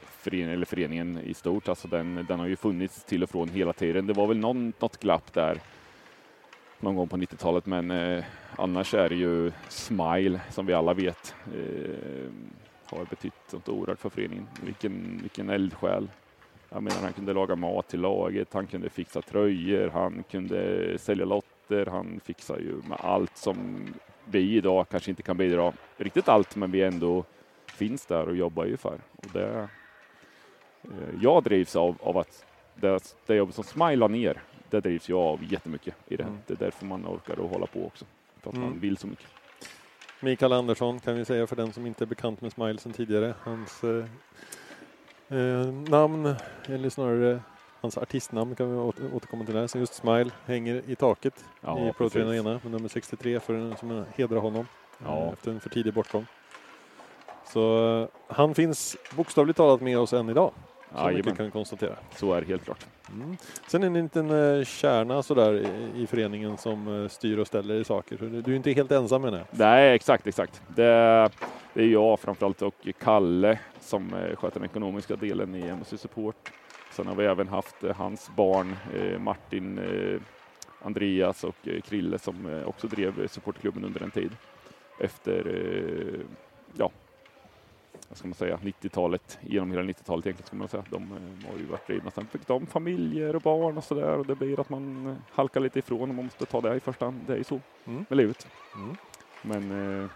föreningen, 0.00 0.50
eller 0.50 0.66
föreningen 0.66 1.20
i 1.24 1.34
stort, 1.34 1.68
alltså 1.68 1.88
den, 1.88 2.26
den 2.28 2.40
har 2.40 2.46
ju 2.46 2.56
funnits 2.56 3.04
till 3.04 3.22
och 3.22 3.30
från 3.30 3.48
hela 3.48 3.72
tiden. 3.72 4.06
Det 4.06 4.12
var 4.12 4.26
väl 4.26 4.38
någon, 4.38 4.72
något 4.78 5.00
glapp 5.00 5.32
där 5.32 5.58
någon 6.80 6.96
gång 6.96 7.08
på 7.08 7.16
90-talet, 7.16 7.66
men 7.66 7.90
eh, 7.90 8.24
annars 8.56 8.94
är 8.94 9.08
det 9.08 9.14
ju 9.14 9.52
Smile 9.68 10.40
som 10.50 10.66
vi 10.66 10.72
alla 10.72 10.94
vet. 10.94 11.34
Eh, 11.46 12.30
har 12.98 13.04
betytt 13.04 13.52
något 13.52 13.68
oerhört 13.68 13.98
för 13.98 14.08
föreningen. 14.08 14.46
Vilken, 14.62 15.18
vilken 15.22 15.50
eldsjäl. 15.50 16.08
Jag 16.68 16.82
menar, 16.82 16.96
han 16.96 17.12
kunde 17.12 17.32
laga 17.32 17.56
mat 17.56 17.88
till 17.88 18.00
laget, 18.00 18.52
han 18.52 18.66
kunde 18.66 18.90
fixa 18.90 19.22
tröjor, 19.22 19.88
han 19.88 20.24
kunde 20.30 20.98
sälja 20.98 21.24
lotter, 21.24 21.86
han 21.86 22.20
fixar 22.24 22.58
ju 22.58 22.82
med 22.88 22.98
allt 23.00 23.36
som 23.36 23.86
vi 24.24 24.56
idag 24.56 24.88
kanske 24.88 25.10
inte 25.10 25.22
kan 25.22 25.36
bidra 25.36 25.72
riktigt 25.96 26.28
allt, 26.28 26.56
men 26.56 26.70
vi 26.70 26.82
ändå 26.82 27.24
finns 27.66 28.06
där 28.06 28.28
och 28.28 28.36
jobbar 28.36 28.64
ju 28.64 28.76
för. 28.76 29.00
Och 29.16 29.26
det, 29.32 29.68
eh, 30.82 30.88
jag 31.20 31.42
drivs 31.42 31.76
av, 31.76 31.96
av 32.00 32.18
att 32.18 32.46
det, 32.74 33.16
det 33.26 33.34
jobbet 33.34 33.54
som 33.54 33.64
Smile 33.64 34.08
ner, 34.08 34.42
det 34.70 34.80
drivs 34.80 35.08
jag 35.08 35.18
av 35.18 35.52
jättemycket 35.52 35.94
i 36.08 36.16
det. 36.16 36.22
Mm. 36.22 36.38
Det 36.46 36.54
är 36.54 36.58
därför 36.58 36.86
man 36.86 37.06
orkar 37.06 37.44
att 37.44 37.50
hålla 37.50 37.66
på 37.66 37.86
också, 37.86 38.04
för 38.40 38.50
att 38.50 38.56
mm. 38.56 38.68
man 38.68 38.78
vill 38.78 38.96
så 38.96 39.06
mycket. 39.06 39.26
Mikael 40.24 40.52
Andersson 40.52 41.00
kan 41.00 41.14
vi 41.14 41.24
säga 41.24 41.46
för 41.46 41.56
den 41.56 41.72
som 41.72 41.86
inte 41.86 42.04
är 42.04 42.06
bekant 42.06 42.40
med 42.40 42.52
Smile 42.52 42.78
sedan 42.78 42.92
tidigare. 42.92 43.34
Hans 43.42 43.84
eh, 43.84 44.04
eh, 45.38 45.66
namn, 45.72 46.34
eller 46.68 46.90
snarare 46.90 47.40
hans 47.80 47.98
artistnamn 47.98 48.54
kan 48.54 48.70
vi 48.70 48.76
återkomma 49.14 49.44
till 49.44 49.54
där. 49.54 49.66
Sen 49.66 49.80
just 49.80 49.94
Smile 49.94 50.30
hänger 50.46 50.82
i 50.86 50.96
taket 50.96 51.44
ja, 51.60 51.88
i 51.88 51.92
Pro 51.92 52.06
Arena 52.06 52.60
med 52.62 52.72
nummer 52.72 52.88
63 52.88 53.40
för, 53.40 53.76
som 53.80 54.04
hedrar 54.14 54.38
honom 54.38 54.66
ja. 55.04 55.32
efter 55.32 55.50
en 55.50 55.60
för 55.60 55.70
tidig 55.70 55.94
bortgång. 55.94 56.26
Så 57.52 57.92
eh, 58.02 58.08
han 58.34 58.54
finns 58.54 58.96
bokstavligt 59.16 59.56
talat 59.56 59.80
med 59.80 59.98
oss 59.98 60.12
än 60.12 60.28
idag. 60.28 60.52
Så 60.94 61.00
mycket 61.00 61.14
Jajamän, 61.14 61.36
kan 61.36 61.50
konstatera. 61.50 61.96
så 62.16 62.32
är 62.32 62.40
det 62.40 62.46
helt 62.46 62.64
klart. 62.64 62.86
Mm. 63.14 63.36
Sen 63.66 63.82
är 63.82 63.90
det 63.90 63.98
en 63.98 64.04
liten 64.04 64.58
eh, 64.58 64.64
kärna 64.64 65.22
sådär 65.22 65.54
i, 65.54 66.02
i 66.02 66.06
föreningen 66.06 66.56
som 66.56 67.02
eh, 67.02 67.08
styr 67.08 67.38
och 67.38 67.46
ställer 67.46 67.74
i 67.74 67.84
saker. 67.84 68.16
Så 68.16 68.24
du 68.24 68.52
är 68.52 68.56
inte 68.56 68.72
helt 68.72 68.92
ensam 68.92 69.22
med 69.22 69.32
det. 69.32 69.44
Nej, 69.50 69.94
exakt, 69.94 70.26
exakt. 70.26 70.62
Det, 70.68 70.82
det 71.74 71.82
är 71.82 71.86
jag 71.86 72.20
framförallt 72.20 72.62
och 72.62 72.88
Kalle 73.00 73.58
som 73.80 74.14
eh, 74.14 74.36
sköter 74.36 74.60
den 74.60 74.70
ekonomiska 74.70 75.16
delen 75.16 75.54
i 75.54 75.68
MSC 75.68 75.98
Support. 75.98 76.52
Sen 76.92 77.06
har 77.06 77.14
vi 77.14 77.24
även 77.24 77.48
haft 77.48 77.76
hans 77.96 78.30
barn 78.36 78.76
Martin, 79.18 79.80
Andreas 80.82 81.44
och 81.44 81.68
Krille 81.88 82.18
som 82.18 82.62
också 82.66 82.86
drev 82.86 83.28
supportklubben 83.28 83.84
under 83.84 84.02
en 84.02 84.10
tid. 84.10 84.30
Efter, 85.00 85.46
ja, 86.76 86.90
vad 88.14 88.18
ska 88.18 88.28
man 88.28 88.34
säga, 88.34 88.58
90-talet, 88.62 89.38
genom 89.42 89.70
hela 89.70 89.82
90-talet 89.82 90.26
egentligen 90.26 90.46
ska 90.46 90.56
man 90.56 90.68
säga. 90.68 90.84
De 90.90 91.02
eh, 91.02 91.50
har 91.50 91.58
ju 91.58 91.64
varit 91.66 91.86
drivna. 91.86 92.10
Sen 92.10 92.26
fick 92.26 92.46
de 92.46 92.66
familjer 92.66 93.36
och 93.36 93.42
barn 93.42 93.78
och 93.78 93.84
sådär 93.84 94.18
och 94.18 94.26
det 94.26 94.34
blir 94.34 94.60
att 94.60 94.70
man 94.70 95.06
eh, 95.06 95.14
halkar 95.30 95.60
lite 95.60 95.78
ifrån 95.78 96.00
och 96.08 96.14
man 96.14 96.24
måste 96.24 96.46
ta 96.46 96.60
det 96.60 96.74
i 96.76 96.80
första 96.80 97.04
hand. 97.04 97.20
Det 97.26 97.32
är 97.32 97.36
ju 97.36 97.44
så 97.44 97.60
Mm. 97.86 98.04
med 98.08 98.16
livet. 98.16 98.46
Mm. 98.74 98.96
Men 99.42 100.00
eh, 100.02 100.10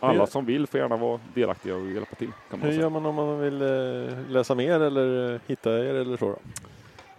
alla 0.00 0.26
som 0.26 0.44
vill 0.46 0.66
får 0.66 0.80
gärna 0.80 0.96
vara 0.96 1.20
delaktiga 1.34 1.76
och 1.76 1.86
hjälpa 1.90 2.14
till. 2.16 2.30
Man 2.50 2.60
Hur 2.60 2.70
säga. 2.70 2.80
gör 2.82 2.90
man 2.90 3.06
om 3.06 3.14
man 3.14 3.40
vill 3.40 3.62
eh, 3.62 4.30
läsa 4.30 4.54
mer 4.54 4.80
eller 4.80 5.40
hitta 5.46 5.70
er 5.78 5.94
eller 5.94 6.16
så? 6.16 6.26
Då? 6.26 6.36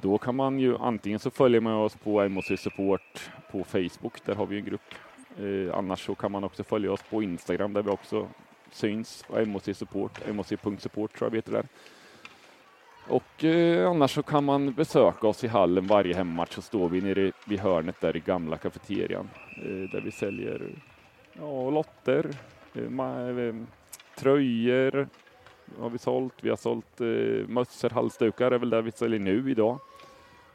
Då 0.01 0.17
kan 0.17 0.35
man 0.35 0.59
ju 0.59 0.77
antingen 0.77 1.19
så 1.19 1.29
följa 1.29 1.61
med 1.61 1.73
oss 1.73 1.95
på 1.95 2.29
MOC 2.29 2.45
Support 2.59 3.29
på 3.51 3.63
Facebook, 3.63 4.25
där 4.25 4.35
har 4.35 4.45
vi 4.45 4.57
en 4.59 4.65
grupp. 4.65 4.93
Eh, 5.39 5.77
annars 5.77 6.05
så 6.05 6.15
kan 6.15 6.31
man 6.31 6.43
också 6.43 6.63
följa 6.63 6.91
oss 6.91 7.03
på 7.09 7.23
Instagram 7.23 7.73
där 7.73 7.81
vi 7.83 7.89
också 7.89 8.27
syns. 8.71 9.25
MOC 9.45 9.63
Support, 9.77 10.27
moc.support 10.33 11.17
tror 11.17 11.25
jag 11.25 11.29
vi 11.31 11.37
heter 11.37 11.51
där. 11.51 11.67
Och 13.09 13.43
eh, 13.43 13.89
annars 13.89 14.11
så 14.13 14.23
kan 14.23 14.43
man 14.43 14.73
besöka 14.73 15.27
oss 15.27 15.43
i 15.43 15.47
hallen 15.47 15.87
varje 15.87 16.15
hemmatch 16.15 16.53
så 16.55 16.61
står 16.61 16.89
vi 16.89 17.01
nere 17.01 17.31
vid 17.45 17.59
hörnet 17.59 18.01
där 18.01 18.15
i 18.17 18.19
gamla 18.19 18.57
kafeterian 18.57 19.29
eh, 19.57 19.63
där 19.91 20.01
vi 20.01 20.11
säljer 20.11 20.71
ja, 21.33 21.69
lotter, 21.69 22.25
eh, 22.73 22.81
ma- 22.81 23.47
eh, 23.49 23.55
tröjor 24.17 25.07
har 25.79 25.89
vi 25.89 25.97
sålt. 25.97 26.33
Vi 26.41 26.49
har 26.49 26.55
sålt 26.57 27.01
eh, 27.01 27.47
mössor, 27.47 27.89
halsdukar 27.89 28.51
är 28.51 28.59
väl 28.59 28.69
där 28.69 28.81
vi 28.81 28.91
säljer 28.91 29.19
nu 29.19 29.51
idag. 29.51 29.79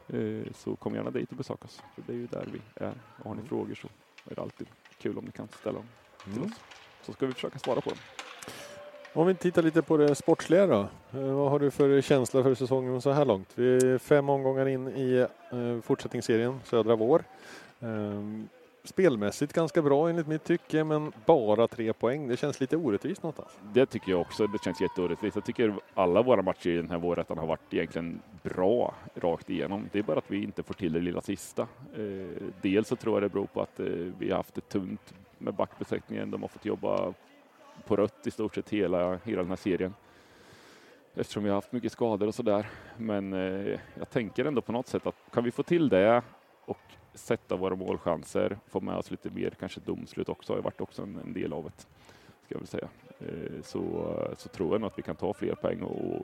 Eh, 0.09 0.51
så 0.53 0.75
kom 0.75 0.95
gärna 0.95 1.09
dit 1.11 1.31
och 1.31 1.37
besök 1.37 1.65
oss. 1.65 1.81
För 1.95 2.01
det 2.07 2.13
är 2.13 2.17
ju 2.17 2.27
där 2.27 2.47
vi 2.53 2.61
är. 2.85 2.93
Och 3.19 3.25
har 3.25 3.35
ni 3.35 3.41
frågor 3.47 3.75
så 3.75 3.87
är 4.31 4.35
det 4.35 4.41
alltid 4.41 4.67
kul 5.01 5.17
om 5.17 5.25
ni 5.25 5.31
kan 5.31 5.47
ställa 5.47 5.75
dem 5.77 5.85
till 6.23 6.33
Mm. 6.33 6.45
oss. 6.45 6.59
Så 7.03 7.13
ska 7.13 7.25
vi 7.25 7.33
försöka 7.33 7.59
svara 7.59 7.81
på 7.81 7.89
dem. 7.89 7.99
Om 9.15 9.27
vi 9.27 9.35
tittar 9.35 9.61
lite 9.61 9.81
på 9.81 9.97
det 9.97 10.15
sportsliga 10.15 10.67
då. 10.67 10.79
Eh, 11.13 11.33
vad 11.33 11.51
har 11.51 11.59
du 11.59 11.71
för 11.71 12.01
känsla 12.01 12.43
för 12.43 12.55
säsongen 12.55 13.01
så 13.01 13.11
här 13.11 13.25
långt? 13.25 13.49
Vi 13.55 13.75
är 13.75 13.97
fem 13.97 14.29
omgångar 14.29 14.67
in 14.67 14.87
i 14.87 15.25
eh, 15.51 15.81
fortsättningsserien 15.81 16.59
Södra 16.63 16.95
Vår. 16.95 17.23
Eh, 17.79 17.87
spelmässigt 18.83 19.53
ganska 19.53 19.81
bra 19.81 20.09
enligt 20.09 20.27
mitt 20.27 20.43
tycke, 20.43 20.83
men 20.83 21.11
bara 21.25 21.67
tre 21.67 21.93
poäng. 21.93 22.27
Det 22.27 22.37
känns 22.37 22.59
lite 22.59 22.77
orättvist 22.77 23.23
någonstans. 23.23 23.49
Det 23.73 23.85
tycker 23.85 24.11
jag 24.11 24.21
också. 24.21 24.47
Det 24.47 24.63
känns 24.63 24.81
jätteorättvist. 24.81 25.35
Jag 25.35 25.45
tycker 25.45 25.75
alla 25.93 26.21
våra 26.21 26.41
matcher 26.41 26.69
i 26.69 26.77
den 26.77 26.89
här 26.89 26.97
vårrätten 26.97 27.37
har 27.37 27.47
varit 27.47 27.73
egentligen 27.73 28.21
bra 28.43 28.93
rakt 29.15 29.49
igenom. 29.49 29.89
Det 29.91 29.99
är 29.99 30.03
bara 30.03 30.17
att 30.17 30.31
vi 30.31 30.43
inte 30.43 30.63
får 30.63 30.73
till 30.73 30.93
det 30.93 30.99
lilla 30.99 31.21
sista. 31.21 31.61
Eh, 31.95 32.43
dels 32.61 32.87
så 32.87 32.95
tror 32.95 33.15
jag 33.15 33.23
det 33.23 33.33
beror 33.33 33.47
på 33.47 33.61
att 33.61 33.79
vi 34.19 34.29
har 34.29 34.37
haft 34.37 34.55
det 34.55 34.69
tunt 34.69 35.13
med 35.43 35.53
backbesättningen. 35.53 36.31
De 36.31 36.41
har 36.41 36.49
fått 36.49 36.65
jobba 36.65 37.13
på 37.85 37.95
rött 37.95 38.27
i 38.27 38.31
stort 38.31 38.55
sett 38.55 38.69
hela, 38.69 39.19
hela 39.23 39.41
den 39.41 39.49
här 39.49 39.55
serien. 39.55 39.93
Eftersom 41.15 41.43
vi 41.43 41.49
har 41.49 41.55
haft 41.55 41.71
mycket 41.71 41.91
skador 41.91 42.27
och 42.27 42.35
sådär. 42.35 42.69
Men 42.97 43.33
eh, 43.33 43.79
jag 43.97 44.09
tänker 44.09 44.45
ändå 44.45 44.61
på 44.61 44.71
något 44.71 44.87
sätt 44.87 45.07
att 45.07 45.15
kan 45.31 45.43
vi 45.43 45.51
få 45.51 45.63
till 45.63 45.89
det 45.89 46.21
och 46.65 46.81
sätta 47.13 47.55
våra 47.55 47.75
målchanser, 47.75 48.57
få 48.67 48.81
med 48.81 48.95
oss 48.95 49.11
lite 49.11 49.29
mer, 49.29 49.49
kanske 49.49 49.79
domslut 49.79 50.29
också, 50.29 50.53
har 50.53 50.57
ju 50.57 50.63
varit 50.63 50.81
också 50.81 51.01
en, 51.01 51.19
en 51.25 51.33
del 51.33 51.53
av 51.53 51.63
det. 51.63 51.81
Ska 52.45 52.55
jag 52.55 52.59
väl 52.59 52.67
säga. 52.67 52.87
Eh, 53.19 53.61
så, 53.61 53.81
så 54.37 54.49
tror 54.49 54.73
jag 54.73 54.81
nog 54.81 54.87
att 54.87 54.97
vi 54.97 55.01
kan 55.03 55.15
ta 55.15 55.33
fler 55.33 55.55
poäng 55.55 55.81
och, 55.81 56.21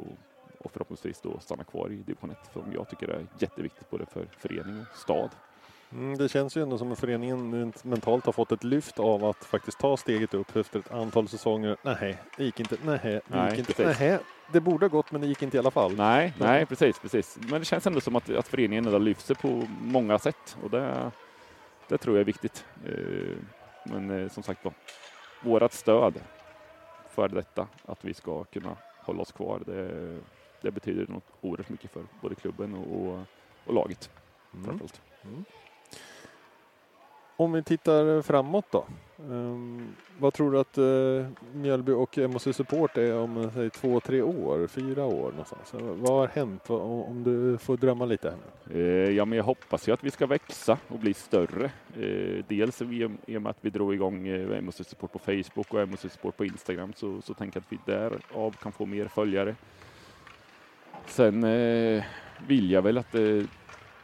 och 0.58 0.72
förhoppningsvis 0.72 1.22
då 1.22 1.40
stanna 1.40 1.64
kvar 1.64 1.90
i 1.92 1.96
division 1.96 2.32
1 2.32 2.38
som 2.54 2.74
jag 2.74 2.90
tycker 2.90 3.08
är 3.08 3.26
jätteviktigt 3.40 3.90
både 3.90 4.06
för 4.06 4.26
förening 4.38 4.82
och 4.92 4.98
stad. 4.98 5.30
Mm, 5.92 6.18
det 6.18 6.30
känns 6.30 6.58
ju 6.58 6.62
ändå 6.62 6.78
som 6.78 6.92
att 6.92 7.00
föreningen 7.00 7.74
mentalt 7.84 8.26
har 8.26 8.34
fått 8.34 8.52
ett 8.52 8.64
lyft 8.64 9.00
av 9.00 9.26
att 9.26 9.46
faktiskt 9.46 9.80
ta 9.80 9.98
steget 9.98 10.34
upp 10.34 10.56
efter 10.56 10.80
ett 10.80 10.92
antal 10.92 11.28
säsonger. 11.28 11.78
Nej, 11.84 12.18
det 12.38 12.44
gick 12.44 12.60
inte. 12.60 12.78
Nej, 12.84 13.00
det 13.04 13.22
Nej, 13.28 13.50
gick 13.50 13.60
inte. 13.60 13.74
precis. 13.74 14.00
Nej, 14.00 14.20
det 14.52 14.60
borde 14.62 14.86
ha 14.86 14.90
gått, 14.90 15.12
men 15.12 15.22
det 15.22 15.28
gick 15.28 15.42
inte 15.42 15.58
i 15.58 15.60
alla 15.60 15.72
fall. 15.72 15.96
Nej, 15.96 16.34
nej 16.40 16.66
precis, 16.66 17.00
precis. 17.00 17.38
Men 17.50 17.60
det 17.60 17.66
känns 17.66 17.88
ändå 17.88 18.02
som 18.02 18.16
att, 18.16 18.30
att 18.30 18.48
föreningen 18.48 18.86
ändå 18.86 18.98
lyfter 18.98 19.26
sig 19.26 19.36
på 19.36 19.68
många 19.82 20.20
sätt 20.20 20.58
och 20.64 20.70
det, 20.70 21.12
det 21.88 21.98
tror 21.98 22.16
jag 22.16 22.22
är 22.22 22.26
viktigt. 22.26 22.66
Eh, 22.86 23.38
Men 23.84 24.10
eh, 24.24 24.30
som 24.30 24.44
sagt 24.44 24.66
var, 24.66 24.74
vårat 25.44 25.74
stöd 25.74 26.20
för 27.10 27.28
detta, 27.28 27.68
att 27.86 28.06
vi 28.06 28.14
ska 28.14 28.44
kunna 28.44 28.78
hålla 29.06 29.22
oss 29.22 29.32
kvar, 29.32 29.62
det, 29.66 30.20
det 30.62 30.72
betyder 30.72 31.08
något 31.08 31.28
oerhört 31.42 31.70
mycket 31.70 31.92
för 31.92 32.04
både 32.22 32.36
klubben 32.36 32.74
och, 32.76 33.02
och, 33.08 33.20
och 33.66 33.74
laget. 33.74 34.10
Mm. 34.54 34.66
framförallt. 34.66 35.02
Om 37.40 37.52
vi 37.52 37.64
tittar 37.64 38.22
framåt 38.22 38.66
då. 38.72 38.86
Um, 39.30 39.88
vad 40.18 40.34
tror 40.34 40.52
du 40.52 40.60
att 40.60 40.78
eh, 40.78 40.84
uh, 40.84 41.26
Mjölby 41.54 41.92
och 41.92 42.18
MHC 42.18 42.54
Support 42.56 42.98
är 42.98 43.18
om 43.18 43.38
eh, 43.38 43.52
säg, 43.54 43.70
två, 43.70 44.00
tre 44.00 44.22
år, 44.22 44.68
fyra 44.68 45.06
år 45.06 45.32
någonstans? 45.32 45.74
Vad 45.74 46.20
har 46.20 46.28
hänt 46.28 46.70
om 46.70 46.82
om 46.82 47.24
du 47.24 47.58
får 47.58 47.78
drömma 47.78 48.06
lite? 48.06 48.34
Här 48.66 48.80
eh, 48.80 49.10
ja, 49.10 49.26
men 49.26 49.38
jag 49.38 49.46
hoppas 49.46 49.88
ju 49.88 49.92
att 49.92 50.04
vi 50.04 50.12
ska 50.12 50.28
växa 50.28 50.78
och 50.88 51.00
bli 51.00 51.14
större. 51.14 51.72
Uh, 52.00 52.44
dels 52.48 52.82
i 52.82 53.04
och- 53.06 53.42
med 53.42 53.48
att 53.48 53.58
vi 53.62 53.70
drog 53.70 53.94
igång 53.94 54.28
MHC 54.62 54.84
Support 54.84 55.12
på 55.12 55.20
Facebook 55.20 55.74
och 55.74 55.88
MHC 55.88 56.10
Support 56.10 56.38
på 56.38 56.46
Instagram 56.46 56.94
så, 56.96 57.22
så 57.22 57.34
tänker 57.34 57.58
jag 57.60 57.64
att 57.80 57.88
vi 57.88 57.94
därav 57.94 58.52
kan 58.52 58.72
få 58.72 58.86
mer 58.86 59.08
följare. 59.08 59.56
Sen 61.06 61.46
vill 62.48 62.72
jag 62.72 62.82
väl 62.82 62.98
att 62.98 63.16
eh, 63.16 63.44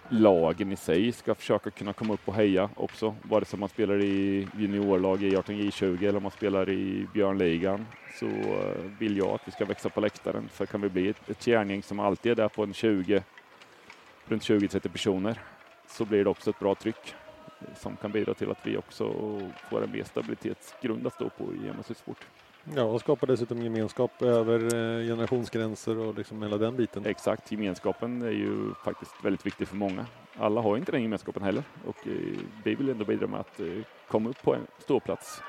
lagen 0.09 0.71
i 0.71 0.75
sig 0.75 1.11
ska 1.11 1.35
försöka 1.35 1.69
kunna 1.69 1.93
komma 1.93 2.13
upp 2.13 2.27
och 2.27 2.33
heja 2.33 2.69
också, 2.75 3.15
vare 3.21 3.45
sig 3.45 3.59
man 3.59 3.69
spelar 3.69 4.03
i 4.03 4.47
juniorlag 4.57 5.23
i 5.23 5.37
18 5.37 5.55
J20 5.55 5.97
eller 5.97 6.17
om 6.17 6.23
man 6.23 6.31
spelar 6.31 6.69
i 6.69 7.07
Björnligan 7.13 7.85
så 8.19 8.25
eh, 8.25 8.91
vill 8.99 9.17
jag 9.17 9.27
att 9.27 9.47
vi 9.47 9.51
ska 9.51 9.65
växa 9.65 9.89
på 9.89 10.01
läktaren. 10.01 10.49
För 10.49 10.65
kan 10.65 10.81
vi 10.81 10.89
bli 10.89 11.09
ett, 11.09 11.29
ett 11.29 11.41
kärngäng 11.41 11.83
som 11.83 11.99
alltid 11.99 12.31
är 12.31 12.35
där 12.35 12.49
på 12.49 12.63
en 12.63 12.73
20 12.73 13.23
runt 14.27 14.43
20-30 14.43 14.89
personer 14.89 15.39
så 15.87 16.05
blir 16.05 16.23
det 16.23 16.29
också 16.29 16.49
ett 16.49 16.59
bra 16.59 16.75
tryck 16.75 17.15
som 17.75 17.95
kan 17.95 18.11
bidra 18.11 18.33
till 18.33 18.51
att 18.51 18.67
vi 18.67 18.77
också 18.77 19.13
får 19.69 19.83
en 19.83 19.91
mer 19.91 20.03
stabilitetsgrund 20.03 21.07
att 21.07 21.13
stå 21.13 21.29
på 21.29 21.53
i 21.53 21.69
MSC 21.69 21.97
Sport. 21.97 22.25
Ja, 22.73 22.83
och 22.83 22.99
skapar 22.99 23.27
dessutom 23.27 23.61
gemenskap 23.61 24.21
över 24.21 24.59
eh, 24.59 25.07
generationsgränser 25.07 25.97
och 25.97 26.15
liksom 26.15 26.43
hela 26.43 26.57
den 26.57 26.75
biten. 26.75 27.05
Exakt, 27.05 27.51
gemenskapen 27.51 28.21
är 28.21 28.31
ju 28.31 28.73
faktiskt 28.85 29.11
väldigt 29.23 29.45
viktig 29.45 29.67
för 29.67 29.75
många. 29.75 30.05
Alla 30.37 30.61
har 30.61 30.77
inte 30.77 30.91
den 30.91 31.01
gemenskapen 31.01 31.43
heller 31.43 31.63
och 31.85 32.07
eh, 32.07 32.39
vi 32.63 32.75
vill 32.75 32.89
ändå 32.89 33.05
bidra 33.05 33.27
med 33.27 33.39
att 33.39 33.59
eh, 33.59 33.67
komma 34.07 34.29
upp 34.29 34.41
på 34.41 34.55
en 34.55 34.67
ståplats, 34.79 35.41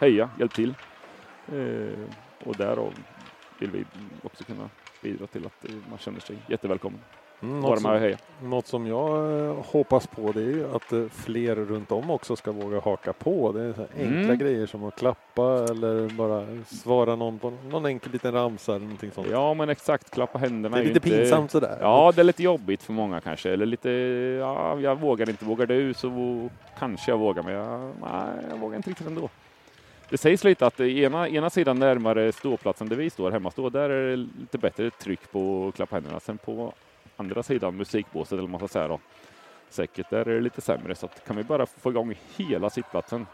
heja, 0.00 0.30
hjälp 0.38 0.54
till. 0.54 0.74
Och 2.44 2.56
därav 2.56 2.94
vill 3.58 3.70
vi 3.70 3.84
också 4.22 4.44
kunna 4.44 4.70
bidra 5.02 5.26
till 5.26 5.46
att 5.46 5.66
man 5.90 5.98
känner 5.98 6.20
sig 6.20 6.38
jättevälkommen. 6.48 7.00
Mm, 7.44 7.60
något, 7.60 7.80
som, 7.80 8.14
något 8.42 8.66
som 8.66 8.86
jag 8.86 9.40
eh, 9.40 9.56
hoppas 9.72 10.06
på 10.06 10.32
det 10.32 10.40
är 10.40 10.44
ju 10.44 10.74
att 10.74 10.92
eh, 10.92 11.04
fler 11.12 11.56
runt 11.56 11.92
om 11.92 12.10
också 12.10 12.36
ska 12.36 12.52
våga 12.52 12.80
haka 12.80 13.12
på. 13.12 13.52
Det 13.52 13.62
är 13.62 13.72
så 13.72 13.78
här 13.80 13.88
enkla 13.98 14.24
Mm. 14.24 14.38
grejer 14.38 14.66
som 14.66 14.84
att 14.84 14.96
klappa 14.96 15.42
eller 15.70 16.08
bara 16.08 16.46
svara 16.66 17.16
någon 17.16 17.38
på 17.38 17.52
någon 17.70 17.86
enkel 17.86 18.12
liten 18.12 18.32
ramsa 18.32 18.72
eller 18.74 18.84
någonting 18.84 19.10
sånt. 19.10 19.28
Ja, 19.30 19.54
men 19.54 19.68
exakt, 19.68 20.10
klappa 20.10 20.38
händerna 20.38 20.76
det 20.76 20.82
är 20.82 20.86
ju 20.86 20.94
lite 20.94 21.08
inte... 21.08 21.18
pinsamt 21.20 21.50
sådär. 21.50 21.78
Ja, 21.80 22.12
det 22.14 22.22
är 22.22 22.24
lite 22.24 22.42
jobbigt 22.42 22.82
för 22.82 22.92
många 22.92 23.20
kanske. 23.20 23.50
Eller 23.50 23.66
lite, 23.66 23.90
ja, 24.40 24.80
jag 24.80 25.00
vågar 25.00 25.28
inte. 25.30 25.44
Vågar 25.44 25.66
du 25.66 25.94
så 25.94 26.48
kanske 26.78 27.10
jag 27.10 27.18
vågar, 27.18 27.42
men 27.42 27.52
jag, 27.52 27.80
nej, 28.00 28.44
jag 28.50 28.58
vågar 28.58 28.76
inte 28.76 28.90
riktigt 28.90 29.06
ändå. 29.06 29.28
Det 30.10 30.18
sägs 30.18 30.44
lite 30.44 30.66
att 30.66 30.80
ena, 30.80 31.28
ena 31.28 31.50
sidan 31.50 31.78
närmare 31.78 32.32
ståplatsen 32.32 32.88
där 32.88 32.96
vi 32.96 33.10
står 33.10 33.30
hemma, 33.30 33.50
står, 33.50 33.70
där 33.70 33.90
är 33.90 34.10
det 34.10 34.16
lite 34.16 34.58
bättre 34.58 34.90
tryck 34.90 35.32
på 35.32 35.66
att 35.68 35.74
klappa 35.74 35.96
händerna. 35.96 36.20
Sen 36.20 36.38
på 36.38 36.72
andra 37.16 37.42
sidan 37.42 37.76
musikbåset, 37.76 38.32
eller 38.32 38.42
vad 38.42 38.50
man 38.50 38.60
ska 38.60 38.68
säga 38.68 38.88
då, 38.88 39.00
säkert, 39.68 40.10
där 40.10 40.28
är 40.28 40.34
det 40.34 40.40
lite 40.40 40.60
sämre. 40.60 40.94
Så 40.94 41.06
att 41.06 41.24
kan 41.26 41.36
vi 41.36 41.44
bara 41.44 41.66
få 41.66 41.90
igång 41.90 42.14
hela 42.36 42.70
sittplatsen, 42.70 43.26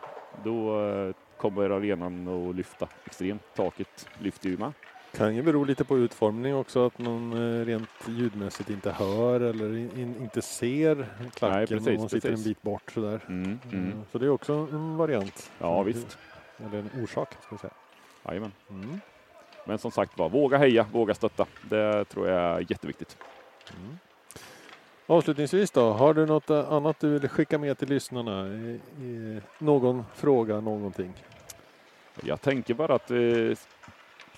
då 0.44 0.86
eh, 0.88 1.14
kommer 1.36 1.70
arenan 1.70 2.28
att 2.48 2.54
lyfta 2.56 2.88
extremt. 3.04 3.42
Taket 3.54 4.08
lyfter 4.18 4.48
ju 4.48 4.56
med. 4.56 4.72
Kan 5.16 5.36
ju 5.36 5.42
bero 5.42 5.64
lite 5.64 5.84
på 5.84 5.98
utformning 5.98 6.54
också, 6.54 6.86
att 6.86 6.98
man 6.98 7.32
eh, 7.32 7.64
rent 7.64 7.90
ljudmässigt 8.08 8.70
inte 8.70 8.90
hör 8.90 9.40
eller 9.40 9.76
in, 9.76 9.90
in, 9.98 10.16
inte 10.20 10.42
ser 10.42 10.94
klacken 11.34 11.58
Nej, 11.58 11.66
precis, 11.66 11.88
om 11.88 11.94
man 11.94 12.08
sitter 12.08 12.30
precis. 12.30 12.46
en 12.46 12.50
bit 12.50 12.62
bort 12.62 12.90
sådär. 12.94 13.20
Mm, 13.28 13.58
mm. 13.72 13.88
Eh, 13.88 13.94
Så 14.12 14.18
det 14.18 14.26
är 14.26 14.30
också 14.30 14.52
en 14.52 14.96
variant. 14.96 15.52
Ja, 15.58 15.82
visst. 15.82 16.18
Eller 16.58 16.78
en 16.78 17.02
orsak, 17.04 17.28
ska 17.32 17.46
jag 17.50 17.60
säga. 17.60 17.72
Jajamän. 18.26 18.52
Mm. 18.70 19.00
Men 19.66 19.78
som 19.78 19.90
sagt 19.90 20.18
var, 20.18 20.28
våga 20.28 20.58
heja, 20.58 20.86
våga 20.92 21.14
stötta. 21.14 21.46
Det 21.62 22.04
tror 22.04 22.28
jag 22.28 22.38
är 22.42 22.66
jätteviktigt. 22.70 23.16
Mm. 23.76 23.98
Avslutningsvis 25.06 25.70
då, 25.70 25.90
har 25.92 26.14
du 26.14 26.26
något 26.26 26.50
eh, 26.50 26.72
annat 26.72 27.00
du 27.00 27.18
vill 27.18 27.28
skicka 27.28 27.58
med 27.58 27.78
till 27.78 27.88
lyssnarna? 27.88 28.48
I, 28.48 28.80
i 29.00 29.40
någon 29.58 30.04
fråga, 30.14 30.60
någonting? 30.60 31.12
Jag 32.22 32.40
tänker 32.40 32.74
bara 32.74 32.94
att 32.94 33.10
eh, 33.10 33.58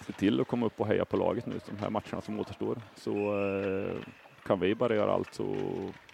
se 0.07 0.13
till 0.17 0.41
att 0.41 0.49
komma 0.49 0.67
upp 0.67 0.81
och 0.81 0.87
heja 0.87 1.05
på 1.05 1.17
laget 1.17 1.47
nu, 1.47 1.61
de 1.67 1.77
här 1.77 1.91
matcherna 1.91 2.21
som 2.21 2.41
återstår. 2.41 2.79
Så 2.97 3.13
eh, 3.13 3.97
kan 4.47 4.61
vi 4.61 4.75
bara 4.75 4.95
göra 4.95 5.13
allt 5.13 5.35
så 5.35 5.57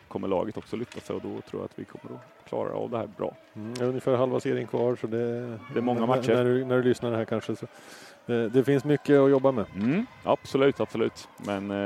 kommer 0.09 0.29
laget 0.29 0.57
också 0.57 0.77
lyfta 0.77 1.01
sig 1.01 1.17
och 1.17 1.23
då 1.23 1.29
tror 1.29 1.63
jag 1.63 1.65
att 1.65 1.79
vi 1.79 1.85
kommer 1.85 2.17
att 2.17 2.49
klara 2.49 2.73
av 2.73 2.91
det 2.91 2.99
här 2.99 3.09
bra. 3.17 3.37
Mm, 3.55 3.75
ungefär 3.81 4.17
halva 4.17 4.41
serien 4.41 4.67
kvar 4.67 4.97
så 4.97 5.07
det, 5.07 5.41
det 5.73 5.79
är 5.79 5.81
många 5.81 6.07
matcher. 6.07 6.35
När, 6.35 6.45
du, 6.45 6.65
när 6.65 6.77
du 6.77 6.83
lyssnar 6.83 7.13
här 7.13 7.25
kanske 7.25 7.57
så 7.57 7.67
det, 8.27 8.49
det 8.49 8.65
finns 8.65 8.85
mycket 8.85 9.21
att 9.21 9.31
jobba 9.31 9.53
med. 9.53 9.65
Mm, 9.75 10.07
absolut, 10.23 10.81
absolut. 10.81 11.29
Men 11.37 11.71
eh, 11.71 11.77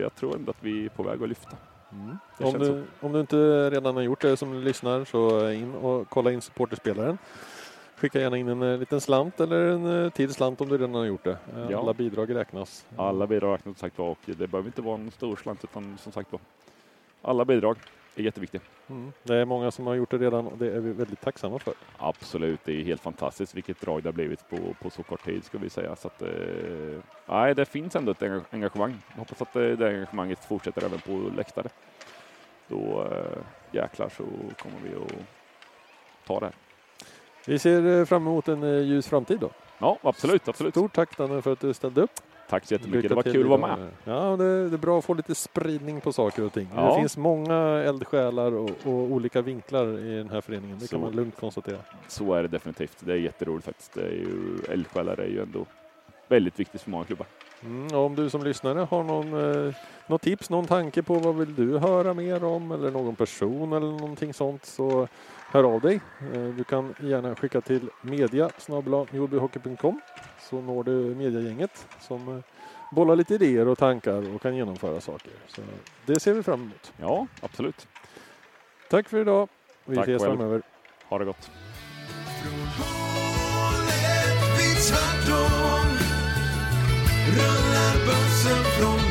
jag 0.00 0.14
tror 0.14 0.36
ändå 0.36 0.50
att 0.50 0.64
vi 0.64 0.84
är 0.84 0.88
på 0.88 1.02
väg 1.02 1.22
att 1.22 1.28
lyfta. 1.28 1.56
Mm. 1.92 2.18
Om, 2.38 2.58
du, 2.58 2.84
om, 3.00 3.12
du, 3.12 3.20
inte 3.20 3.70
redan 3.70 3.96
har 3.96 4.02
gjort 4.02 4.20
det 4.20 4.36
som 4.36 4.54
lyssnar 4.54 5.04
så 5.04 5.50
in 5.50 5.74
och 5.74 6.08
kolla 6.08 6.32
in 6.32 6.40
supporterspelaren. 6.40 7.18
Skicka 7.96 8.20
gärna 8.20 8.36
in 8.36 8.48
en 8.48 8.62
eh, 8.62 8.78
liten 8.78 9.00
slant 9.00 9.40
eller 9.40 9.66
en 9.66 10.04
eh, 10.04 10.10
till 10.10 10.34
slant 10.34 10.60
om 10.60 10.68
du 10.68 10.78
redan 10.78 10.94
har 10.94 11.04
gjort 11.04 11.24
det. 11.24 11.38
Alla 11.56 11.70
ja. 11.70 11.92
bidrag 11.92 12.34
räknas. 12.34 12.86
Alla 12.96 13.26
bidrag 13.26 13.54
räknas 13.54 13.78
som 13.78 13.88
sagt 13.88 13.98
var 13.98 14.08
och 14.08 14.18
det 14.24 14.46
behöver 14.46 14.68
inte 14.68 14.82
vara 14.82 14.94
en 14.94 15.10
stor 15.10 15.36
slant 15.36 15.64
utan 15.64 15.98
som 15.98 16.12
sagt 16.12 16.32
var 16.32 16.40
alla 17.22 17.44
bidrag 17.44 17.76
är 18.16 18.22
jätteviktiga. 18.22 18.60
Mm. 18.90 19.12
Det 19.22 19.34
är 19.34 19.44
många 19.44 19.70
som 19.70 19.86
har 19.86 19.94
gjort 19.94 20.10
det 20.10 20.18
redan 20.18 20.46
och 20.46 20.58
det 20.58 20.66
är 20.66 20.80
vi 20.80 20.92
väldigt 20.92 21.20
tacksamma 21.20 21.58
för. 21.58 21.74
Absolut, 21.98 22.60
det 22.64 22.72
är 22.72 22.84
helt 22.84 23.02
fantastiskt 23.02 23.54
vilket 23.54 23.80
drag 23.80 24.02
det 24.02 24.08
har 24.08 24.12
blivit 24.12 24.48
på, 24.50 24.56
på 24.82 24.90
så 24.90 25.02
kort 25.02 25.24
tid 25.24 25.44
ska 25.44 25.58
vi 25.58 25.70
säga. 25.70 25.96
Så 25.96 26.08
att, 26.08 26.22
eh, 26.22 27.54
det 27.56 27.64
finns 27.68 27.96
ändå 27.96 28.12
ett 28.12 28.22
engagemang. 28.50 28.96
Jag 29.08 29.18
hoppas 29.18 29.42
att 29.42 29.52
det, 29.52 29.76
det 29.76 29.88
engagemanget 29.88 30.44
fortsätter 30.44 30.84
även 30.84 30.98
på 30.98 31.30
läktare. 31.36 31.68
Då 32.68 33.08
eh, 33.12 33.42
jäklar 33.72 34.08
så 34.08 34.24
kommer 34.62 34.80
vi 34.84 34.94
att 35.04 35.12
ta 36.26 36.40
det 36.40 36.46
här. 36.46 36.54
Vi 37.46 37.58
ser 37.58 37.98
eh, 37.98 38.04
fram 38.04 38.22
emot 38.22 38.48
en 38.48 38.62
eh, 38.62 38.82
ljus 38.82 39.08
framtid 39.08 39.40
då. 39.40 39.50
Ja, 39.78 39.98
absolut, 40.02 40.48
absolut. 40.48 40.74
Stort 40.74 40.92
tack 40.92 41.16
Danne 41.16 41.42
för 41.42 41.52
att 41.52 41.60
du 41.60 41.74
ställde 41.74 42.00
upp. 42.00 42.20
Tack 42.48 42.66
så 42.66 42.74
jättemycket. 42.74 43.02
Lycka 43.02 43.08
det 43.08 43.14
var 43.14 43.22
kul 43.22 43.52
att 43.52 43.60
vara 43.60 43.76
med. 43.76 43.88
Ja, 44.04 44.36
det, 44.36 44.68
det, 44.68 44.76
är 44.76 44.78
bra 44.78 44.98
att 44.98 45.04
få 45.04 45.14
lite 45.14 45.34
spridning 45.34 46.00
på 46.00 46.12
saker 46.12 46.44
och 46.44 46.52
ting. 46.52 46.68
Ja. 46.74 46.88
Det 46.88 47.00
finns 47.00 47.16
många 47.16 47.54
eldsjälar 47.58 48.52
och, 48.52 48.70
och, 48.84 48.92
olika 48.92 49.42
vinklar 49.42 49.98
i 49.98 50.16
den 50.16 50.30
här 50.30 50.40
föreningen. 50.40 50.78
Det 50.78 50.86
så, 50.86 50.90
kan 50.90 51.00
man 51.00 51.12
lugnt 51.12 51.36
konstatera. 51.36 51.78
Så 52.08 52.34
är 52.34 52.42
det 52.42 52.48
definitivt. 52.48 52.96
Det 53.00 53.12
är 53.12 53.16
jätteroligt 53.16 53.64
faktiskt. 53.64 53.94
Det 53.94 54.02
är 54.02 54.10
ju, 54.10 54.58
eldsjälar 54.68 55.20
är 55.20 55.28
ju 55.28 55.42
ändå 55.42 55.66
väldigt 56.28 56.60
viktigt 56.60 56.82
för 56.82 56.90
många 56.90 57.04
klubbar. 57.04 57.26
Mm, 57.62 57.96
om 57.96 58.14
du 58.14 58.30
som 58.30 58.44
lyssnare 58.44 58.78
har 58.78 59.04
någon, 59.04 59.66
eh, 59.66 59.74
något 60.06 60.22
tips, 60.22 60.50
någon 60.50 60.66
tanke 60.66 61.02
på 61.02 61.14
vad 61.14 61.36
vill 61.36 61.54
du 61.54 61.78
höra 61.78 62.14
mer 62.14 62.44
om 62.44 62.72
eller 62.72 62.90
någon 62.90 63.16
person 63.16 63.72
eller 63.72 63.86
någonting 63.86 64.34
sånt 64.34 64.64
så 64.64 65.08
hör 65.50 65.64
av 65.64 65.80
dig. 65.80 66.00
Eh, 66.34 66.42
du 66.42 66.64
kan 66.64 66.94
gärna 67.00 67.34
skicka 67.34 67.60
till 67.60 67.90
media 68.02 68.50
så 68.58 68.72
når 70.60 70.84
du 70.84 70.92
mediagänget 70.92 71.86
som 72.00 72.28
eh, 72.28 72.42
bollar 72.90 73.16
lite 73.16 73.34
idéer 73.34 73.68
och 73.68 73.78
tankar 73.78 74.34
och 74.34 74.42
kan 74.42 74.56
genomföra 74.56 75.00
saker. 75.00 75.32
Så 75.46 75.62
det 76.06 76.20
ser 76.20 76.34
vi 76.34 76.42
fram 76.42 76.60
emot. 76.60 76.92
Ja, 76.96 77.26
absolut. 77.40 77.88
Tack 78.90 79.08
för 79.08 79.20
idag. 79.20 79.48
Vi 79.84 79.96
Tack 79.96 80.08
ses 80.08 80.22
framöver. 80.22 80.62
Ha 81.08 81.18
det 81.18 81.24
gott. 81.24 81.50
bouncing 88.08 88.64
from 88.78 89.07